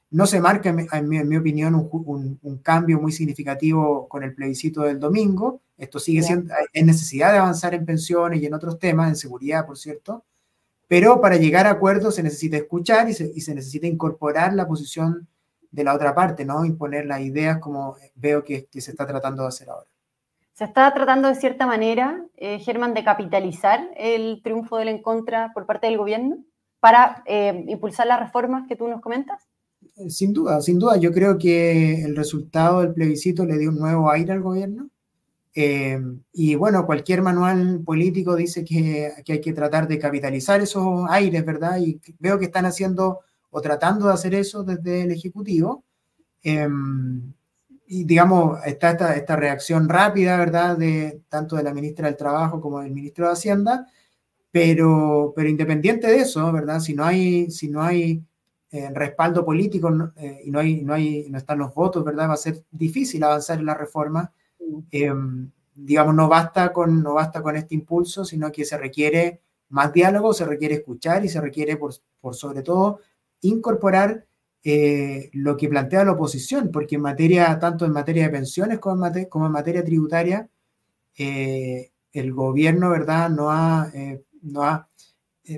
No 0.10 0.26
se 0.26 0.42
marca, 0.42 0.70
en 0.70 1.08
mi, 1.08 1.38
opinión, 1.38 1.90
un, 1.92 2.58
cambio 2.62 3.00
muy 3.00 3.14
significativo 3.14 4.10
con 4.10 4.24
el 4.24 4.34
plebiscito 4.34 4.82
del 4.82 5.00
domingo. 5.00 5.62
Esto 5.78 6.00
sigue 6.00 6.22
siendo, 6.22 6.54
es 6.74 6.86
necesidad 6.86 7.32
de 7.32 7.38
avanzar 7.38 7.74
en 7.74 7.86
pensiones 7.86 8.42
y 8.42 8.46
en 8.46 8.54
otros 8.54 8.78
temas, 8.78 9.08
en 9.08 9.16
seguridad, 9.16 9.66
por 9.66 9.78
cierto. 9.78 10.26
Pero 10.90 11.22
para 11.22 11.38
llegar 11.38 11.66
a 11.66 11.72
acuerdos 11.72 12.16
se 12.16 12.24
necesita 12.24 12.58
escuchar 12.58 13.10
y 13.10 13.14
se, 13.14 13.32
y 13.34 13.40
se 13.40 13.56
necesita 13.56 13.88
incorporar 13.88 14.54
la 14.54 14.68
posición 14.68 15.28
de 15.72 15.84
la 15.84 15.96
otra 15.96 16.14
parte, 16.14 16.46
no 16.46 16.66
imponer 16.66 17.06
las 17.06 17.22
ideas 17.22 17.60
como 17.60 17.96
veo 18.16 18.44
que, 18.44 18.66
que 18.66 18.82
se 18.82 18.92
está 18.92 19.08
tratando 19.08 19.44
de 19.44 19.50
hacer 19.50 19.70
ahora. 19.70 19.88
Se 20.54 20.66
está 20.66 20.94
tratando 20.94 21.28
de 21.28 21.36
cierta 21.36 21.66
manera, 21.66 22.24
eh, 22.38 22.60
Germán, 22.60 22.94
de 22.94 23.04
capitalizar 23.04 23.90
el 23.98 24.42
triunfo 24.44 24.78
del 24.78 24.90
en 24.90 25.02
contra 25.02 25.52
por 25.54 25.66
parte 25.66 25.88
del 25.88 25.98
gobierno 25.98 26.38
para 26.80 27.24
eh, 27.26 27.66
impulsar 27.68 28.06
las 28.08 28.20
reformas 28.20 28.68
que 28.68 28.76
tú 28.76 28.88
nos 28.88 29.02
comentas? 29.02 29.42
Eh, 29.96 30.10
sin 30.10 30.34
duda, 30.34 30.62
sin 30.62 30.78
duda. 30.78 30.98
Yo 30.98 31.12
creo 31.12 31.38
que 31.38 32.04
el 32.04 32.16
resultado 32.16 32.82
del 32.82 32.94
plebiscito 32.94 33.46
le 33.46 33.58
dio 33.58 33.70
un 33.70 33.80
nuevo 33.80 34.12
aire 34.12 34.34
al 34.34 34.42
gobierno. 34.42 34.90
y 35.54 36.56
bueno, 36.56 36.86
cualquier 36.86 37.22
manual 37.22 37.82
político 37.84 38.36
dice 38.36 38.64
que, 38.64 39.12
que, 39.26 39.34
hay 39.34 39.42
que 39.42 39.54
tratar 39.54 39.88
de 39.88 40.00
capitalizar 40.00 40.62
esos 40.62 41.10
aires, 41.10 41.44
¿verdad? 41.44 41.80
Y 41.80 42.00
veo 42.20 42.38
que 42.38 42.46
están 42.46 42.66
haciendo 42.66 43.22
o 43.52 43.62
tratando 43.62 44.08
de 44.08 44.14
hacer 44.14 44.34
eso 44.34 44.64
desde 44.64 45.04
el 45.04 45.12
Ejecutivo 45.12 45.84
y 47.94 48.06
digamos, 48.06 48.66
está 48.66 48.92
esta, 48.92 49.16
esta, 49.18 49.36
reacción 49.36 49.90
rápida, 49.90 50.38
¿verdad?, 50.38 50.78
de 50.78 51.24
tanto 51.28 51.58
de 51.58 51.64
la 51.64 51.74
ministra 51.74 52.08
del 52.08 52.16
Trabajo 52.16 52.62
como 52.62 52.80
del 52.80 52.94
ministro 52.94 53.26
de 53.26 53.34
Hacienda, 53.34 53.86
pero, 54.50 55.34
pero 55.36 55.50
independiente 55.50 56.08
de 56.08 56.20
eso, 56.20 56.50
¿verdad?, 56.54 56.80
si 56.80 56.94
no 56.94 57.04
hay, 57.04 57.52
si 57.52 57.68
no 57.68 57.82
hay 57.82 58.24
eh, 58.72 58.90
respaldo 58.94 59.44
político 59.44 59.92
eh, 60.16 60.40
y 60.46 60.52
no, 60.52 60.60
hay, 60.60 60.84
no, 60.86 60.94
hay, 60.94 61.28
no 61.30 61.38
están 61.38 61.60
los 61.60 61.74
votos, 61.74 62.06
¿verdad?, 62.06 62.30
va 62.30 62.36
a 62.36 62.38
ser 62.38 62.64
difícil 62.72 63.22
avanzar 63.26 63.60
en 63.60 63.66
la 63.66 63.74
reforma. 63.74 64.32
Em, 64.90 65.52
digamos, 65.76 66.16
no 66.16 66.30
basta, 66.30 66.72
con, 66.72 67.04
no 67.04 67.16
basta 67.16 67.42
con 67.42 67.58
este 67.58 67.76
impulso, 67.76 68.24
sino 68.24 68.54
que 68.54 68.64
se 68.64 68.78
requiere 68.78 69.42
más 69.68 69.92
diálogo, 69.92 70.34
se 70.34 70.46
requiere 70.46 70.76
escuchar 70.76 71.26
y 71.26 71.28
se 71.28 71.42
requiere, 71.42 71.76
por, 71.76 71.94
por 72.22 72.36
sobre 72.36 72.62
todo, 72.62 73.02
incorporar 73.42 74.26
eh, 74.64 75.32
lo 75.34 75.58
que 75.58 75.68
plantea 75.68 76.06
la 76.06 76.12
oposición, 76.12 76.70
porque 76.72 76.96
en 76.96 77.02
materia, 77.02 77.58
tanto 77.60 77.86
en 77.86 77.92
materia 77.92 78.24
de 78.24 78.30
pensiones 78.30 78.80
como 78.80 78.96
en 78.96 79.02
materia, 79.02 79.30
como 79.30 79.48
en 79.48 79.52
materia 79.52 79.84
tributaria, 79.84 80.50
eh, 81.18 81.92
el 82.14 82.34
gobierno, 82.34 82.92
¿verdad?, 82.92 83.30
no 83.30 83.50
ha, 83.52 83.90
eh, 83.94 84.24
no 84.44 84.64
ha 84.64 84.88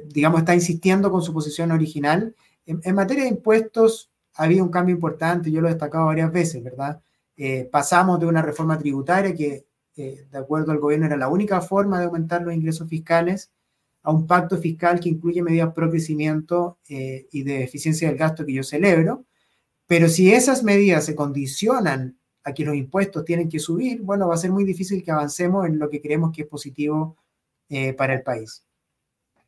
digamos, 0.06 0.40
está 0.40 0.56
insistiendo 0.56 1.12
con 1.12 1.22
su 1.22 1.34
posición 1.34 1.72
original. 1.72 2.36
En, 2.66 2.96
materia 2.96 3.24
de 3.26 3.30
impuestos 3.30 4.10
ha 4.36 4.44
habido 4.44 4.64
un 4.64 4.72
cambio 4.72 4.96
importante, 4.96 5.52
yo 5.52 5.62
lo 5.62 5.68
he 5.68 5.72
destacado 5.72 6.06
varias 6.06 6.32
veces, 6.32 6.64
¿verdad? 6.64 7.02
pasamos 7.72 8.20
de 8.20 8.26
una 8.26 8.42
reforma 8.42 8.78
tributaria 8.78 9.36
que, 9.36 9.66
de 9.96 10.38
acuerdo 10.38 10.72
al 10.72 10.80
gobierno, 10.80 11.06
era 11.08 11.18
la 11.18 11.28
única 11.28 11.62
forma 11.62 12.00
de 12.00 12.06
aumentar 12.06 12.42
los 12.42 12.54
ingresos 12.54 12.88
fiscales, 12.88 13.52
a 14.04 14.12
un 14.12 14.28
pacto 14.28 14.58
fiscal 14.58 15.00
que 15.00 15.10
incluye 15.10 15.42
medidas 15.42 15.74
pro 15.74 15.90
crecimiento 15.90 16.78
eh, 16.90 17.28
y 17.32 17.44
de 17.44 17.64
eficiencia 17.64 18.10
del 18.10 18.18
gasto 18.18 18.46
que 18.46 18.54
yo 18.54 18.64
celebro, 18.64 19.26
pero 19.88 20.10
si 20.10 20.32
esas 20.32 20.64
medidas 20.64 21.06
se 21.06 21.16
condicionan 21.16 22.18
a 22.44 22.54
que 22.54 22.66
los 22.66 22.76
impuestos 22.76 23.24
tienen 23.24 23.50
que 23.50 23.60
subir, 23.60 24.02
bueno, 24.02 24.28
va 24.28 24.36
a 24.36 24.38
ser 24.38 24.52
muy 24.52 24.66
difícil 24.66 25.04
que 25.04 25.12
avancemos 25.12 25.66
en 25.66 25.80
lo 25.80 25.90
que 25.90 26.02
creemos 26.02 26.36
que 26.36 26.42
es 26.42 26.48
positivo 26.48 27.16
eh, 27.70 27.94
para 27.94 28.14
el 28.14 28.24
país. 28.24 28.66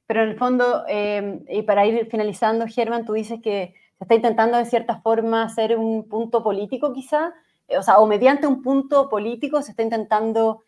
Pero 0.08 0.24
en 0.24 0.30
el 0.30 0.38
fondo, 0.38 0.86
eh, 0.88 1.44
y 1.50 1.64
para 1.64 1.86
ir 1.86 2.08
finalizando, 2.10 2.66
Germán, 2.68 3.06
tú 3.06 3.14
dices 3.14 3.40
que 3.44 3.74
se 3.98 4.04
está 4.04 4.16
intentando 4.16 4.58
de 4.58 4.66
cierta 4.66 5.02
forma 5.02 5.44
hacer 5.44 5.78
un 5.78 6.08
punto 6.08 6.44
político 6.44 6.94
quizá, 6.94 7.34
o 7.68 7.84
sea, 7.84 7.98
o 7.98 8.08
mediante 8.08 8.48
un 8.48 8.62
punto 8.62 9.10
político 9.10 9.62
se 9.62 9.72
está 9.72 9.84
intentando 9.84 10.62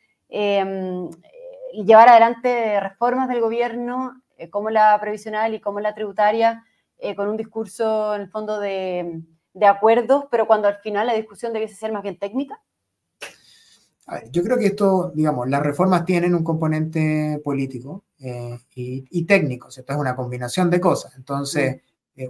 y 1.73 1.85
llevar 1.85 2.09
adelante 2.09 2.79
reformas 2.79 3.27
del 3.29 3.41
gobierno, 3.41 4.21
eh, 4.37 4.49
como 4.49 4.69
la 4.69 4.99
previsional 4.99 5.53
y 5.53 5.61
como 5.61 5.79
la 5.79 5.95
tributaria, 5.95 6.63
eh, 6.97 7.15
con 7.15 7.27
un 7.27 7.37
discurso 7.37 8.15
en 8.15 8.21
el 8.21 8.29
fondo 8.29 8.59
de, 8.59 9.21
de, 9.53 9.65
acuerdos, 9.65 10.25
pero 10.31 10.47
cuando 10.47 10.67
al 10.67 10.77
final 10.77 11.07
la 11.07 11.13
discusión 11.13 11.53
debiese 11.53 11.75
ser 11.75 11.91
más 11.91 12.03
bien 12.03 12.17
técnica? 12.17 12.61
yo 14.31 14.41
creo 14.41 14.57
que 14.57 14.67
esto, 14.67 15.11
digamos, 15.13 15.49
las 15.49 15.61
reformas 15.61 16.05
tienen 16.05 16.33
un 16.33 16.41
componente 16.41 17.41
político 17.43 18.05
eh, 18.21 18.57
y, 18.73 19.05
y, 19.11 19.25
técnico, 19.25 19.67
esto 19.67 19.83
es 19.85 19.97
una 19.97 20.15
combinación 20.15 20.69
de 20.69 20.79
cosas. 20.79 21.13
Entonces, 21.17 21.81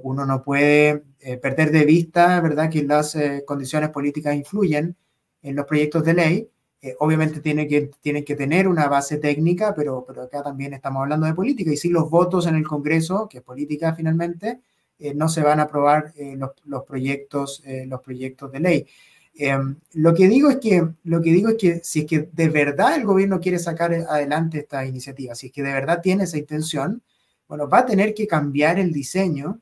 uno 0.01 0.25
no 0.25 0.41
puede 0.41 1.03
perder 1.39 1.69
de 1.71 1.85
vista, 1.85 2.41
¿verdad?, 2.41 2.71
que 2.71 2.81
las 2.81 3.15
condiciones 3.45 3.91
políticas 3.91 4.35
influyen 4.35 4.97
en 5.43 5.55
los 5.55 5.67
proyectos 5.67 6.03
de 6.03 6.13
ley 6.15 6.49
eh, 6.79 6.95
obviamente 6.99 7.39
tiene 7.39 7.67
que, 7.67 7.89
tienen 8.01 8.23
que 8.23 8.35
tener 8.35 8.67
una 8.67 8.87
base 8.87 9.17
técnica, 9.17 9.73
pero, 9.75 10.05
pero 10.05 10.23
acá 10.23 10.43
también 10.43 10.73
estamos 10.73 11.01
hablando 11.01 11.25
de 11.25 11.33
política. 11.33 11.71
Y 11.71 11.77
si 11.77 11.89
los 11.89 12.09
votos 12.09 12.45
en 12.45 12.55
el 12.55 12.67
Congreso, 12.67 13.27
que 13.27 13.39
es 13.39 13.43
política 13.43 13.93
finalmente, 13.95 14.59
eh, 14.99 15.13
no 15.15 15.27
se 15.27 15.41
van 15.41 15.59
a 15.59 15.63
aprobar 15.63 16.13
eh, 16.15 16.35
los, 16.37 16.51
los, 16.65 16.83
proyectos, 16.83 17.63
los 17.87 18.01
proyectos 18.01 18.51
de 18.51 18.59
ley. 18.59 18.87
Em, 19.35 19.75
lo, 19.93 20.13
que 20.13 20.27
digo 20.27 20.49
es 20.49 20.57
que, 20.57 20.87
lo 21.03 21.21
que 21.21 21.31
digo 21.31 21.49
es 21.49 21.55
que 21.55 21.81
si 21.83 22.01
es 22.01 22.05
que 22.07 22.29
de 22.31 22.49
verdad 22.49 22.95
el 22.95 23.05
gobierno 23.05 23.39
quiere 23.39 23.59
sacar 23.59 23.93
adelante 23.93 24.59
esta 24.59 24.85
iniciativa, 24.85 25.35
si 25.35 25.47
es 25.47 25.53
que 25.53 25.63
de 25.63 25.73
verdad 25.73 26.01
tiene 26.01 26.23
esa 26.23 26.37
intención, 26.37 27.03
bueno, 27.47 27.69
va 27.69 27.79
a 27.79 27.85
tener 27.85 28.13
que 28.13 28.27
cambiar 28.27 28.79
el 28.79 28.91
diseño. 28.91 29.61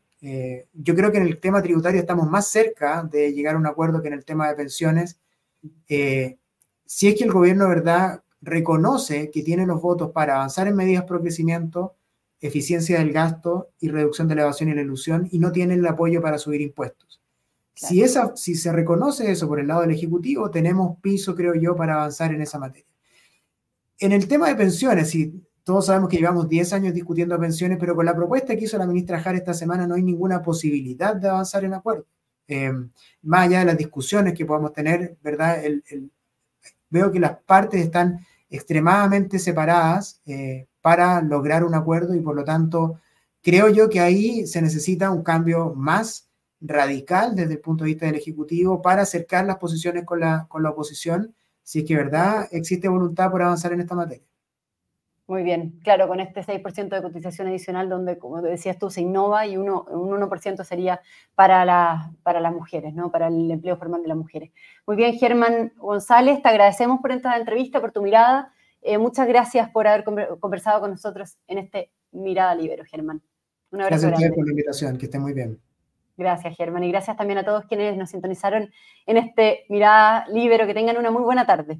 yo 0.73 0.95
creo 0.95 1.11
que 1.11 1.17
en 1.17 1.27
el 1.27 1.39
tema 1.39 1.61
tributario 1.61 1.99
estamos 1.99 2.29
más 2.29 2.47
cerca 2.47 3.03
de 3.03 3.33
llegar 3.33 3.55
a 3.55 3.57
un 3.59 3.67
acuerdo 3.67 4.01
que 4.01 4.07
en 4.07 4.15
el 4.15 4.25
tema 4.25 4.47
de 4.47 4.55
pensiones 4.55 5.17
si 6.85 7.07
es 7.07 7.15
que 7.15 7.23
el 7.23 7.31
gobierno, 7.31 7.67
¿verdad?, 7.67 8.23
reconoce 8.41 9.31
que 9.31 9.41
tiene 9.41 9.65
los 9.65 9.81
votos 9.81 10.11
para 10.11 10.35
avanzar 10.35 10.67
en 10.67 10.75
medidas 10.75 11.05
pro 11.05 11.19
crecimiento, 11.19 11.95
eficiencia 12.39 12.99
del 12.99 13.11
gasto 13.11 13.71
y 13.79 13.89
reducción 13.89 14.27
de 14.27 14.35
la 14.35 14.43
evasión 14.43 14.69
y 14.69 14.75
la 14.75 14.81
ilusión 14.81 15.27
y 15.31 15.39
no 15.39 15.51
tiene 15.51 15.73
el 15.73 15.85
apoyo 15.85 16.21
para 16.21 16.37
subir 16.37 16.61
impuestos. 16.61 17.21
Si, 17.73 18.01
esa, 18.01 18.35
si 18.35 18.55
se 18.55 18.71
reconoce 18.71 19.29
eso 19.29 19.47
por 19.47 19.59
el 19.59 19.67
lado 19.67 19.81
del 19.81 19.91
Ejecutivo, 19.91 20.49
tenemos 20.49 20.97
piso, 21.01 21.35
creo 21.35 21.55
yo, 21.55 21.75
para 21.75 21.95
avanzar 21.95 22.33
en 22.33 22.41
esa 22.41 22.57
materia. 22.57 22.87
En 23.99 24.13
el 24.13 24.27
tema 24.27 24.47
de 24.47 24.55
pensiones, 24.55 25.09
si 25.09 25.43
todos 25.63 25.87
sabemos 25.87 26.09
que 26.09 26.17
llevamos 26.17 26.47
10 26.47 26.71
años 26.73 26.93
discutiendo 26.93 27.37
pensiones, 27.39 27.77
pero 27.79 27.95
con 27.95 28.05
la 28.05 28.15
propuesta 28.15 28.55
que 28.55 28.63
hizo 28.63 28.77
la 28.77 28.85
ministra 28.85 29.19
Jara 29.19 29.37
esta 29.37 29.53
semana 29.53 29.87
no 29.87 29.95
hay 29.95 30.03
ninguna 30.03 30.41
posibilidad 30.41 31.15
de 31.15 31.27
avanzar 31.27 31.65
en 31.65 31.73
acuerdo. 31.73 32.05
Eh, 32.47 32.71
más 33.23 33.47
allá 33.47 33.59
de 33.59 33.65
las 33.65 33.77
discusiones 33.77 34.35
que 34.35 34.45
podamos 34.45 34.71
tener, 34.71 35.17
¿verdad? 35.21 35.63
Veo 36.89 37.11
que 37.11 37.19
las 37.19 37.37
partes 37.45 37.81
están 37.81 38.25
extremadamente 38.49 39.39
separadas 39.39 40.21
eh, 40.25 40.67
para 40.81 41.21
lograr 41.21 41.63
un 41.63 41.75
acuerdo 41.75 42.15
y 42.15 42.21
por 42.21 42.35
lo 42.35 42.43
tanto 42.43 42.99
creo 43.41 43.69
yo 43.69 43.89
que 43.89 43.99
ahí 43.99 44.47
se 44.47 44.61
necesita 44.61 45.11
un 45.11 45.23
cambio 45.23 45.73
más 45.75 46.29
radical 46.61 47.35
desde 47.35 47.53
el 47.53 47.59
punto 47.59 47.83
de 47.83 47.91
vista 47.91 48.05
del 48.05 48.15
Ejecutivo 48.15 48.81
para 48.81 49.03
acercar 49.03 49.45
las 49.45 49.57
posiciones 49.57 50.03
con 50.05 50.19
la, 50.19 50.47
con 50.49 50.63
la 50.63 50.71
oposición, 50.71 51.35
si 51.63 51.79
es 51.79 51.85
que 51.85 51.95
verdad 51.95 52.47
existe 52.51 52.87
voluntad 52.87 53.29
por 53.31 53.41
avanzar 53.41 53.73
en 53.73 53.81
esta 53.81 53.95
materia. 53.95 54.24
Muy 55.27 55.41
bien, 55.41 55.79
claro, 55.83 56.07
con 56.07 56.19
este 56.19 56.43
6% 56.43 56.89
de 56.89 57.01
cotización 57.01 57.47
adicional, 57.47 57.89
donde, 57.89 58.19
como 58.19 58.43
decías 58.43 58.77
tú, 58.77 58.91
se 58.91 59.01
innova 59.01 59.47
y 59.47 59.57
uno, 59.57 59.85
un 59.89 60.11
1% 60.11 60.63
sería 60.63 61.01
para, 61.33 62.11
para 62.21 62.39
las 62.39 62.53
mujeres, 62.53 62.93
¿no? 62.93 63.11
Para 63.11 63.27
el 63.27 63.49
empleo 63.49 63.75
formal 63.75 64.03
de 64.03 64.09
las 64.09 64.17
mujeres. 64.17 64.51
Muy 64.85 64.95
bien, 64.95 65.17
Germán 65.17 65.73
González, 65.77 66.43
te 66.43 66.49
agradecemos 66.49 66.99
por 67.01 67.11
esta 67.11 67.35
entrevista, 67.37 67.81
por 67.81 67.91
tu 67.91 68.03
mirada. 68.03 68.53
Eh, 68.83 68.99
muchas 68.99 69.27
gracias 69.27 69.67
por 69.71 69.87
haber 69.87 70.03
conversado 70.39 70.79
con 70.79 70.91
nosotros 70.91 71.39
en 71.47 71.57
este 71.57 71.91
Mirada 72.11 72.53
Libero, 72.53 72.83
Germán. 72.85 73.19
Un 73.71 73.81
abrazo 73.81 74.07
gracias 74.07 74.31
por 74.31 74.45
la 74.45 74.51
invitación, 74.51 74.97
que 74.99 75.05
esté 75.05 75.17
muy 75.17 75.33
bien. 75.33 75.59
Gracias, 76.17 76.55
Germán, 76.55 76.83
y 76.83 76.91
gracias 76.91 77.17
también 77.17 77.39
a 77.39 77.43
todos 77.43 77.65
quienes 77.65 77.97
nos 77.97 78.11
sintonizaron 78.11 78.69
en 79.07 79.17
este 79.17 79.65
Mirada 79.69 80.27
Libero. 80.29 80.67
Que 80.67 80.75
tengan 80.75 80.97
una 80.97 81.09
muy 81.09 81.23
buena 81.23 81.47
tarde. 81.47 81.79